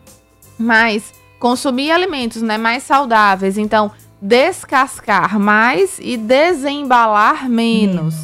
Mas 0.59 1.12
consumir 1.38 1.90
alimentos 1.90 2.42
né, 2.42 2.59
mais 2.59 2.83
saudáveis, 2.83 3.57
então 3.57 3.90
descascar 4.20 5.38
mais 5.38 5.99
e 5.99 6.16
desembalar 6.16 7.49
menos. 7.49 8.14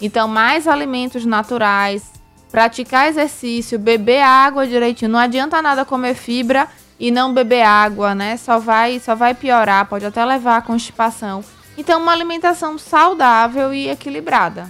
Então, 0.00 0.28
mais 0.28 0.68
alimentos 0.68 1.24
naturais, 1.24 2.12
praticar 2.50 3.08
exercício, 3.08 3.78
beber 3.78 4.20
água 4.20 4.66
direitinho. 4.66 5.10
Não 5.10 5.18
adianta 5.18 5.62
nada 5.62 5.84
comer 5.84 6.14
fibra 6.14 6.68
e 7.00 7.10
não 7.10 7.32
beber 7.32 7.62
água, 7.62 8.14
né? 8.14 8.36
Só 8.36 8.58
vai, 8.58 9.00
só 9.00 9.14
vai 9.14 9.34
piorar, 9.34 9.86
pode 9.86 10.04
até 10.04 10.22
levar 10.24 10.58
a 10.58 10.62
constipação. 10.62 11.42
Então, 11.78 12.00
uma 12.00 12.12
alimentação 12.12 12.76
saudável 12.76 13.72
e 13.72 13.88
equilibrada. 13.88 14.68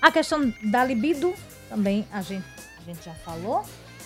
A 0.00 0.10
questão 0.10 0.52
da 0.62 0.84
libido 0.84 1.32
também 1.68 2.06
a 2.12 2.20
gente 2.20 2.55
gente 2.86 3.04
já 3.04 3.12
falou. 3.24 3.64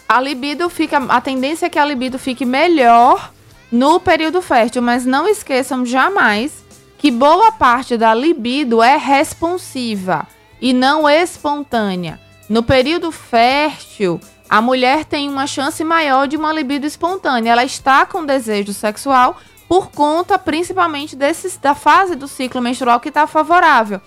A 0.08 0.20
libido 0.20 0.68
fica. 0.70 0.96
A 0.96 1.20
tendência 1.20 1.66
é 1.66 1.70
que 1.70 1.78
a 1.78 1.84
libido 1.84 2.18
fique 2.18 2.44
melhor 2.44 3.32
no 3.70 4.00
período 4.00 4.42
fértil, 4.42 4.82
mas 4.82 5.04
não 5.04 5.28
esqueçam 5.28 5.84
jamais 5.84 6.64
que 6.98 7.10
boa 7.10 7.52
parte 7.52 7.96
da 7.96 8.12
libido 8.12 8.82
é 8.82 8.96
responsiva 8.96 10.26
e 10.60 10.72
não 10.72 11.08
espontânea. 11.08 12.18
No 12.48 12.62
período 12.62 13.12
fértil, 13.12 14.20
a 14.48 14.60
mulher 14.60 15.04
tem 15.04 15.28
uma 15.28 15.46
chance 15.46 15.84
maior 15.84 16.26
de 16.26 16.36
uma 16.36 16.52
libido 16.52 16.86
espontânea. 16.86 17.52
Ela 17.52 17.64
está 17.64 18.04
com 18.04 18.26
desejo 18.26 18.72
sexual 18.72 19.36
por 19.68 19.92
conta 19.92 20.36
principalmente 20.36 21.16
da 21.16 21.74
fase 21.74 22.16
do 22.16 22.26
ciclo 22.26 22.60
menstrual 22.60 22.98
que 22.98 23.08
está 23.08 23.26
favorável. 23.26 24.00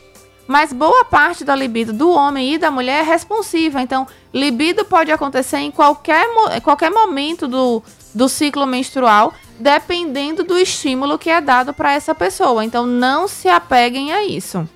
Mas 0.48 0.74
boa 0.74 1.06
parte 1.06 1.46
da 1.46 1.56
libido 1.56 1.94
do 1.94 2.12
homem 2.12 2.54
e 2.54 2.58
da 2.58 2.70
mulher 2.70 3.00
é 3.00 3.04
responsiva. 3.04 3.82
Então, 3.82 4.06
libido 4.34 4.84
pode 4.84 5.12
acontecer 5.12 5.58
em 5.58 5.72
qualquer, 5.72 6.28
qualquer 6.62 6.92
momento 6.92 7.48
do, 7.48 7.82
do 8.14 8.28
ciclo 8.28 8.66
menstrual, 8.66 9.34
dependendo 9.58 10.44
do 10.44 10.58
estímulo 10.58 11.18
que 11.18 11.30
é 11.30 11.40
dado 11.40 11.74
para 11.74 11.94
essa 11.94 12.14
pessoa. 12.14 12.64
Então, 12.66 12.86
não 12.86 13.28
se 13.28 13.48
apeguem 13.48 14.12
a 14.12 14.24
isso. 14.24 14.68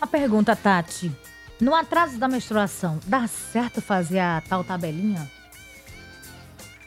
A 0.00 0.06
pergunta, 0.06 0.56
Tati. 0.56 1.12
No 1.60 1.76
atraso 1.76 2.18
da 2.18 2.26
menstruação, 2.26 2.98
dá 3.06 3.28
certo 3.28 3.80
fazer 3.80 4.18
a 4.18 4.42
tal 4.48 4.64
tabelinha? 4.64 5.30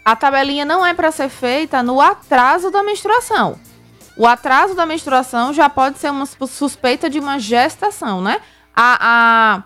A 0.03 0.17
tabelinha 0.17 0.65
não 0.65 0.85
é 0.85 0.93
para 0.93 1.11
ser 1.11 1.29
feita 1.29 1.81
no 1.81 2.01
atraso 2.01 2.69
da 2.69 2.83
menstruação. 2.83 3.57
O 4.17 4.25
atraso 4.25 4.73
da 4.73 4.85
menstruação 4.85 5.53
já 5.53 5.69
pode 5.69 5.97
ser 5.99 6.09
uma 6.09 6.25
suspeita 6.25 7.09
de 7.09 7.19
uma 7.19 7.37
gestação, 7.37 8.21
né? 8.21 8.39
A, 8.73 8.97
a, 9.01 9.63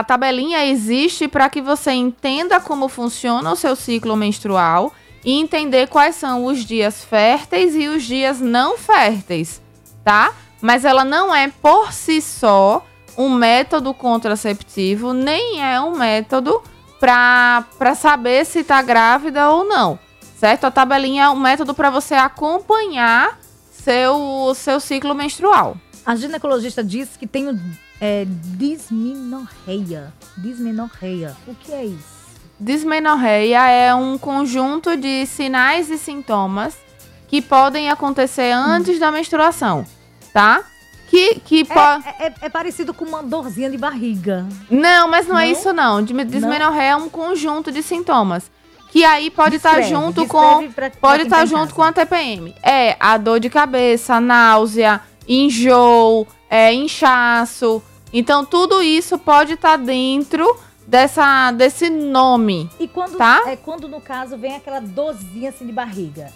a 0.00 0.04
tabelinha 0.04 0.64
existe 0.64 1.28
para 1.28 1.50
que 1.50 1.60
você 1.60 1.92
entenda 1.92 2.60
como 2.60 2.88
funciona 2.88 3.52
o 3.52 3.56
seu 3.56 3.76
ciclo 3.76 4.16
menstrual 4.16 4.92
e 5.24 5.32
entender 5.38 5.88
quais 5.88 6.16
são 6.16 6.44
os 6.44 6.64
dias 6.64 7.04
férteis 7.04 7.74
e 7.74 7.88
os 7.88 8.02
dias 8.02 8.40
não 8.40 8.78
férteis, 8.78 9.60
tá? 10.02 10.32
Mas 10.62 10.84
ela 10.84 11.04
não 11.04 11.34
é 11.34 11.48
por 11.48 11.92
si 11.92 12.22
só 12.22 12.84
um 13.16 13.28
método 13.30 13.92
contraceptivo, 13.94 15.12
nem 15.12 15.62
é 15.62 15.80
um 15.80 15.96
método 15.96 16.62
para 16.98 17.94
saber 17.94 18.46
se 18.46 18.60
está 18.60 18.80
grávida 18.80 19.50
ou 19.50 19.64
não 19.64 19.98
certo? 20.44 20.66
A 20.66 20.70
tabelinha 20.70 21.24
é 21.24 21.28
um 21.30 21.40
método 21.40 21.72
para 21.72 21.88
você 21.88 22.14
acompanhar 22.14 23.38
seu, 23.84 24.52
seu 24.54 24.80
ciclo 24.80 25.14
menstrual. 25.14 25.76
A 26.04 26.16
ginecologista 26.16 26.82
diz 26.82 27.16
que 27.16 27.26
tem 27.26 27.48
é, 28.00 28.24
dismenorreia. 28.26 30.12
Dismenorreia. 30.36 31.36
O 31.46 31.54
que 31.54 31.72
é 31.72 31.84
isso? 31.84 32.14
Dismenorreia 32.58 33.68
é 33.68 33.94
um 33.94 34.16
conjunto 34.16 34.96
de 34.96 35.26
sinais 35.26 35.90
e 35.90 35.98
sintomas 35.98 36.76
que 37.28 37.42
podem 37.42 37.90
acontecer 37.90 38.52
antes 38.52 38.96
hum. 38.96 39.00
da 39.00 39.12
menstruação, 39.12 39.86
tá? 40.32 40.64
Que, 41.08 41.40
que 41.40 41.60
é, 41.60 41.64
pode... 41.64 42.08
é, 42.08 42.26
é, 42.26 42.34
é, 42.42 42.48
parecido 42.48 42.94
com 42.94 43.04
uma 43.04 43.22
dorzinha 43.22 43.70
de 43.70 43.76
barriga. 43.76 44.46
Não, 44.70 45.08
mas 45.08 45.26
não, 45.26 45.38
é 45.38 45.42
não? 45.42 45.48
é 45.48 45.50
isso 45.50 45.72
não. 45.72 46.02
Dismenorreia 46.02 46.90
é 46.90 46.96
um 46.96 47.08
conjunto 47.08 47.70
de 47.70 47.82
sintomas. 47.82 48.50
Que 48.94 49.04
aí 49.04 49.28
pode 49.28 49.56
estar 49.56 49.74
tá 49.74 49.82
junto 49.82 50.24
com. 50.24 50.70
Pode 51.00 51.24
estar 51.24 51.38
tá 51.38 51.44
junto 51.44 51.74
com 51.74 51.82
a 51.82 51.92
TPM. 51.92 52.54
É 52.62 52.96
a 53.00 53.16
dor 53.16 53.40
de 53.40 53.50
cabeça, 53.50 54.20
náusea, 54.20 55.00
enjoo, 55.26 56.28
é, 56.48 56.72
inchaço. 56.72 57.82
Então, 58.12 58.44
tudo 58.44 58.80
isso 58.80 59.18
pode 59.18 59.54
estar 59.54 59.70
tá 59.70 59.76
dentro 59.76 60.56
dessa, 60.86 61.50
desse 61.50 61.90
nome. 61.90 62.70
E 62.78 62.86
quando, 62.86 63.16
tá? 63.16 63.42
é, 63.48 63.56
quando, 63.56 63.88
no 63.88 64.00
caso, 64.00 64.38
vem 64.38 64.54
aquela 64.54 64.78
dorzinha 64.78 65.50
assim 65.50 65.66
de 65.66 65.72
barriga? 65.72 66.32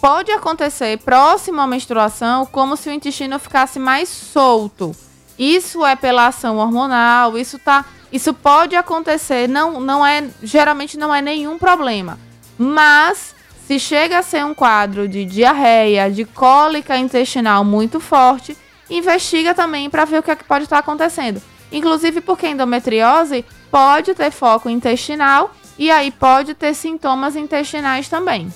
Pode 0.00 0.32
acontecer 0.32 0.98
próximo 1.00 1.60
à 1.60 1.66
menstruação, 1.66 2.46
como 2.46 2.78
se 2.78 2.88
o 2.88 2.92
intestino 2.92 3.38
ficasse 3.38 3.78
mais 3.78 4.08
solto. 4.08 4.96
Isso 5.38 5.84
é 5.84 5.96
pela 5.96 6.28
ação 6.28 6.56
hormonal, 6.56 7.36
isso 7.36 7.58
tá, 7.58 7.84
isso 8.12 8.34
pode 8.34 8.76
acontecer, 8.76 9.48
não, 9.48 9.80
não 9.80 10.04
é, 10.04 10.28
geralmente 10.42 10.98
não 10.98 11.14
é 11.14 11.22
nenhum 11.22 11.58
problema. 11.58 12.18
Mas 12.58 13.34
se 13.66 13.78
chega 13.80 14.18
a 14.18 14.22
ser 14.22 14.44
um 14.44 14.54
quadro 14.54 15.08
de 15.08 15.24
diarreia, 15.24 16.10
de 16.10 16.24
cólica 16.24 16.96
intestinal 16.96 17.64
muito 17.64 17.98
forte, 17.98 18.56
investiga 18.90 19.54
também 19.54 19.88
para 19.88 20.04
ver 20.04 20.18
o 20.18 20.22
que, 20.22 20.30
é 20.30 20.36
que 20.36 20.44
pode 20.44 20.64
estar 20.64 20.78
acontecendo. 20.78 21.40
Inclusive 21.72 22.20
porque 22.20 22.46
a 22.46 22.50
endometriose 22.50 23.44
pode 23.70 24.14
ter 24.14 24.30
foco 24.30 24.68
intestinal 24.68 25.50
e 25.78 25.90
aí 25.90 26.10
pode 26.10 26.52
ter 26.52 26.74
sintomas 26.74 27.34
intestinais 27.34 28.08
também. 28.08 28.52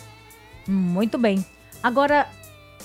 Muito 0.68 1.16
bem. 1.16 1.44
Agora, 1.82 2.28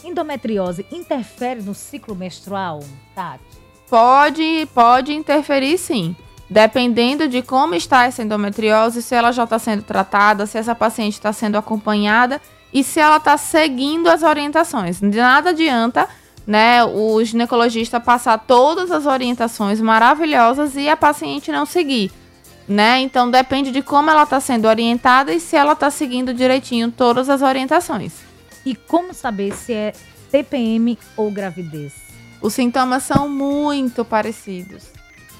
endometriose 0.03 0.85
interfere 0.89 1.61
no 1.61 1.75
ciclo 1.75 2.15
menstrual, 2.15 2.79
Tati? 3.13 3.43
Pode, 3.89 4.69
pode 4.73 5.13
interferir 5.13 5.77
sim. 5.77 6.15
Dependendo 6.51 7.27
de 7.27 7.41
como 7.41 7.73
está 7.73 8.03
essa 8.03 8.21
endometriose, 8.21 9.01
se 9.01 9.15
ela 9.15 9.31
já 9.31 9.45
está 9.45 9.57
sendo 9.57 9.83
tratada, 9.83 10.45
se 10.45 10.57
essa 10.57 10.75
paciente 10.75 11.13
está 11.13 11.31
sendo 11.31 11.57
acompanhada 11.57 12.41
e 12.73 12.83
se 12.83 12.99
ela 12.99 13.17
está 13.17 13.37
seguindo 13.37 14.09
as 14.09 14.21
orientações. 14.21 14.99
De 14.99 15.17
nada 15.17 15.51
adianta 15.51 16.07
né, 16.45 16.83
o 16.83 17.23
ginecologista 17.23 17.99
passar 17.99 18.37
todas 18.37 18.91
as 18.91 19.05
orientações 19.05 19.79
maravilhosas 19.79 20.75
e 20.75 20.89
a 20.89 20.97
paciente 20.97 21.51
não 21.51 21.65
seguir 21.65 22.11
né? 22.71 23.01
Então 23.01 23.29
depende 23.29 23.71
de 23.71 23.81
como 23.81 24.09
ela 24.09 24.23
está 24.23 24.39
sendo 24.39 24.67
orientada 24.67 25.33
e 25.33 25.39
se 25.39 25.55
ela 25.55 25.73
está 25.73 25.91
seguindo 25.91 26.33
direitinho 26.33 26.91
todas 26.91 27.29
as 27.29 27.41
orientações. 27.41 28.13
E 28.65 28.75
como 28.75 29.13
saber 29.13 29.53
se 29.53 29.73
é 29.73 29.93
TPM 30.31 30.97
ou 31.17 31.31
gravidez? 31.31 31.93
Os 32.41 32.53
sintomas 32.53 33.03
são 33.03 33.29
muito 33.29 34.03
parecidos, 34.03 34.85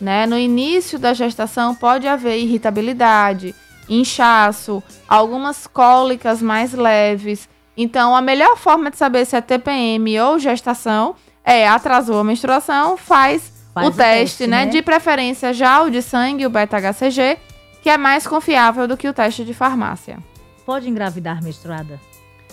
né? 0.02 0.26
No 0.26 0.38
início 0.38 1.00
da 1.00 1.14
gestação 1.14 1.76
pode 1.76 2.08
haver 2.08 2.40
irritabilidade, 2.40 3.56
inchaço, 3.88 4.84
algumas 5.08 5.68
cólicas 5.68 6.42
mais 6.42 6.74
leves. 6.74 7.48
Então 7.78 8.16
a 8.16 8.22
melhor 8.22 8.58
forma 8.58 8.90
de 8.90 8.98
saber 8.98 9.26
se 9.26 9.36
é 9.36 9.42
TPM 9.42 10.20
ou 10.20 10.40
gestação 10.40 11.16
é 11.44 11.68
atrasou 11.68 12.20
a 12.20 12.24
menstruação, 12.24 12.98
faz 12.98 13.62
Faz 13.74 13.88
o, 13.88 13.92
teste, 13.92 14.38
teste 14.40 14.48
né? 14.48 14.66
né? 14.66 14.72
De 14.72 14.82
preferência 14.82 15.54
já 15.54 15.82
o 15.82 15.90
de 15.90 16.02
sangue, 16.02 16.46
o 16.46 16.50
beta-HCG, 16.50 17.38
que 17.82 17.90
é 17.90 17.98
mais 17.98 18.28
confiável 18.28 18.88
do 18.88 18.98
que 18.98 19.08
o 19.08 19.14
teste 19.14 19.46
de 19.46 19.54
farmácia. 19.54 20.20
Pode 20.66 20.90
engravidar 20.90 21.42
menstruada? 21.44 22.00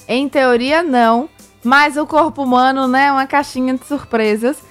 Em 0.07 0.29
teoria, 0.29 0.83
não. 0.83 1.29
Mas 1.63 1.97
o 1.97 2.07
corpo 2.07 2.45
humano, 2.45 2.87
né, 2.87 3.07
é 3.07 3.13
uma 3.13 3.27
caixinha 3.27 3.75
de 3.75 3.85
surpresas. 3.85 4.63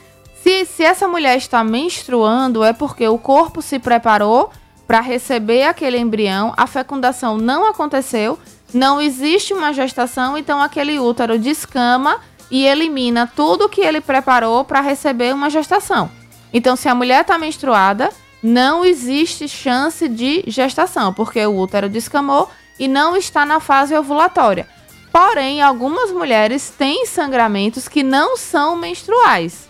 Se, 0.41 0.65
se 0.65 0.83
essa 0.83 1.07
mulher 1.07 1.37
está 1.37 1.63
menstruando, 1.63 2.63
é 2.63 2.73
porque 2.73 3.07
o 3.07 3.17
corpo 3.17 3.61
se 3.61 3.79
preparou 3.79 4.51
para 4.87 5.01
receber 5.01 5.63
aquele 5.63 5.97
embrião, 5.97 6.53
a 6.55 6.65
fecundação 6.65 7.37
não 7.37 7.65
aconteceu, 7.65 8.39
não 8.73 9.01
existe 9.01 9.53
uma 9.53 9.73
gestação, 9.73 10.37
então 10.37 10.61
aquele 10.61 10.99
útero 10.99 11.37
descama 11.37 12.21
e 12.49 12.65
elimina 12.65 13.29
tudo 13.35 13.67
que 13.67 13.81
ele 13.81 13.99
preparou 13.99 14.63
para 14.63 14.79
receber 14.79 15.33
uma 15.33 15.49
gestação. 15.49 16.09
Então, 16.53 16.75
se 16.75 16.87
a 16.87 16.95
mulher 16.95 17.21
está 17.21 17.37
menstruada, 17.37 18.09
não 18.41 18.85
existe 18.85 19.47
chance 19.47 20.07
de 20.07 20.43
gestação, 20.47 21.13
porque 21.13 21.45
o 21.45 21.57
útero 21.59 21.89
descamou 21.89 22.49
e 22.79 22.87
não 22.87 23.17
está 23.17 23.45
na 23.45 23.59
fase 23.59 23.97
ovulatória. 23.97 24.67
Porém, 25.11 25.61
algumas 25.61 26.11
mulheres 26.11 26.69
têm 26.77 27.05
sangramentos 27.05 27.87
que 27.87 28.03
não 28.03 28.37
são 28.37 28.75
menstruais. 28.75 29.66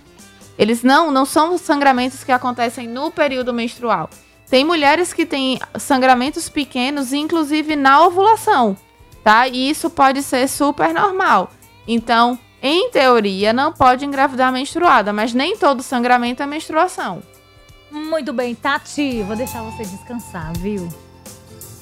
Eles 0.58 0.84
não, 0.84 1.12
não 1.12 1.26
são 1.26 1.58
sangramentos 1.58 2.24
que 2.24 2.32
acontecem 2.32 2.88
no 2.88 3.12
período 3.12 3.54
menstrual. 3.54 4.10
Tem 4.50 4.64
mulheres 4.64 5.14
que 5.14 5.26
têm 5.26 5.60
sangramentos 5.78 6.50
pequenos, 6.50 7.12
inclusive 7.12 7.76
na 7.76 8.02
ovulação, 8.02 8.78
tá? 9.24 9.48
E 9.48 9.70
isso 9.70 9.90
pode 9.90 10.24
ser 10.24 10.48
super 10.48 10.94
normal. 10.94 11.52
Então, 11.86 12.40
em 12.62 12.90
teoria, 12.90 13.54
não 13.54 13.72
pode 13.72 14.06
engravidar 14.06 14.52
menstruada, 14.52 15.12
mas 15.14 15.34
nem 15.34 15.58
todo 15.58 15.84
sangramento 15.84 16.42
é 16.42 16.46
menstruação. 16.46 17.22
Muito 17.92 18.34
bem, 18.34 18.56
Tati, 18.56 19.22
vou 19.24 19.36
deixar 19.36 19.62
você 19.62 19.84
descansar, 19.84 20.54
viu? 20.58 20.88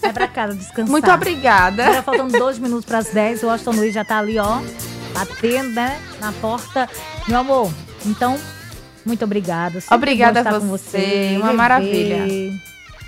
É 0.01 0.11
pra 0.11 0.27
casa 0.27 0.55
descansar. 0.55 0.91
Muito 0.91 1.09
obrigada. 1.09 1.93
Já 1.93 2.03
faltando 2.03 2.37
dois 2.37 2.59
minutos 2.59 2.85
para 2.85 2.99
as 2.99 3.07
10, 3.07 3.43
o 3.43 3.49
Austin 3.49 3.69
Luiz 3.71 3.93
já 3.93 4.03
tá 4.03 4.19
ali, 4.19 4.37
ó, 4.37 4.59
batendo, 5.13 5.71
né, 5.71 5.99
na 6.19 6.31
porta. 6.33 6.89
Meu 7.27 7.39
amor, 7.39 7.71
então, 8.05 8.37
muito 9.05 9.23
obrigada. 9.23 9.79
Obrigada 9.91 10.41
a 10.41 10.59
você, 10.59 10.97
você, 10.97 11.37
uma 11.37 11.53
maravilha. 11.53 12.25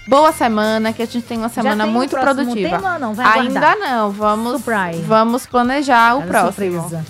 Boa 0.07 0.31
semana, 0.31 0.93
que 0.93 1.01
a 1.01 1.05
gente 1.05 1.25
tem 1.25 1.37
uma 1.37 1.49
semana 1.49 1.83
tem 1.83 1.93
muito 1.93 2.17
produtiva. 2.17 2.77
Tema, 2.77 2.97
não? 2.97 3.13
Vai 3.13 3.39
Ainda 3.39 3.75
não, 3.75 4.09
vamos, 4.09 4.61
Surprise. 4.61 5.01
vamos 5.01 5.45
planejar 5.45 6.17
o 6.17 6.23
próximo. 6.23 6.81
Surpresa. 6.81 7.05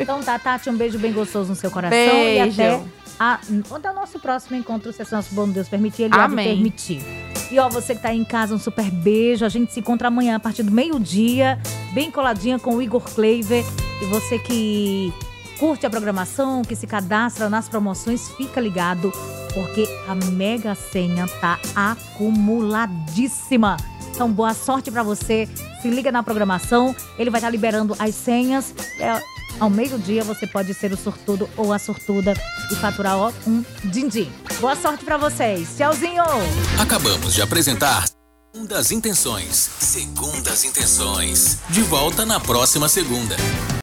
então 0.00 0.20
tá, 0.20 0.36
Tati, 0.36 0.68
um 0.68 0.76
beijo 0.76 0.98
bem 0.98 1.12
gostoso 1.12 1.50
no 1.50 1.54
seu 1.54 1.70
coração 1.70 1.96
beijo. 1.96 2.60
e 2.60 2.64
até, 2.64 2.82
a, 3.20 3.38
até 3.70 3.90
o 3.90 3.94
nosso 3.94 4.18
próximo 4.18 4.56
encontro, 4.56 4.92
se 4.92 5.04
nosso 5.12 5.32
bom 5.32 5.48
Deus 5.48 5.68
permitir, 5.68 6.04
ele 6.04 6.14
Amém. 6.14 6.46
há 6.46 6.48
permitir. 6.48 7.04
E 7.52 7.58
ó, 7.60 7.68
você 7.68 7.94
que 7.94 8.02
tá 8.02 8.08
aí 8.08 8.18
em 8.18 8.24
casa, 8.24 8.52
um 8.52 8.58
super 8.58 8.90
beijo. 8.90 9.44
A 9.44 9.48
gente 9.48 9.72
se 9.72 9.78
encontra 9.78 10.08
amanhã 10.08 10.34
a 10.36 10.40
partir 10.40 10.64
do 10.64 10.72
meio-dia, 10.72 11.56
bem 11.92 12.10
coladinha 12.10 12.58
com 12.58 12.74
o 12.74 12.82
Igor 12.82 13.02
Kleiver. 13.02 13.64
E 14.02 14.06
você 14.06 14.38
que 14.40 15.12
curte 15.60 15.84
a 15.84 15.90
programação, 15.90 16.62
que 16.62 16.74
se 16.74 16.86
cadastra 16.86 17.50
nas 17.50 17.68
promoções, 17.68 18.30
fica 18.30 18.58
ligado, 18.58 19.12
porque 19.52 19.86
a 20.08 20.14
Mega 20.14 20.74
Senha 20.74 21.28
tá 21.38 21.60
acumuladíssima. 21.76 23.76
Então, 24.10 24.32
boa 24.32 24.54
sorte 24.54 24.90
para 24.90 25.02
você. 25.02 25.46
Se 25.82 25.90
liga 25.90 26.10
na 26.10 26.22
programação, 26.22 26.96
ele 27.18 27.28
vai 27.28 27.40
estar 27.40 27.48
tá 27.48 27.50
liberando 27.50 27.94
as 27.98 28.14
senhas. 28.14 28.74
É, 28.98 29.22
ao 29.60 29.68
meio-dia 29.68 30.24
você 30.24 30.46
pode 30.46 30.72
ser 30.72 30.92
o 30.92 30.96
sortudo 30.96 31.48
ou 31.58 31.74
a 31.74 31.78
sortuda 31.78 32.32
e 32.72 32.76
faturar 32.76 33.18
ó, 33.18 33.30
um 33.46 33.62
din-din. 33.84 34.32
Boa 34.60 34.74
sorte 34.74 35.04
para 35.04 35.18
vocês. 35.18 35.76
Tchauzinho! 35.76 36.24
Acabamos 36.80 37.34
de 37.34 37.42
apresentar 37.42 38.04
Segundas 38.52 38.90
Intenções. 38.90 39.70
Segundas 39.78 40.64
Intenções. 40.64 41.58
De 41.68 41.82
volta 41.82 42.24
na 42.24 42.40
próxima 42.40 42.88
segunda. 42.88 43.36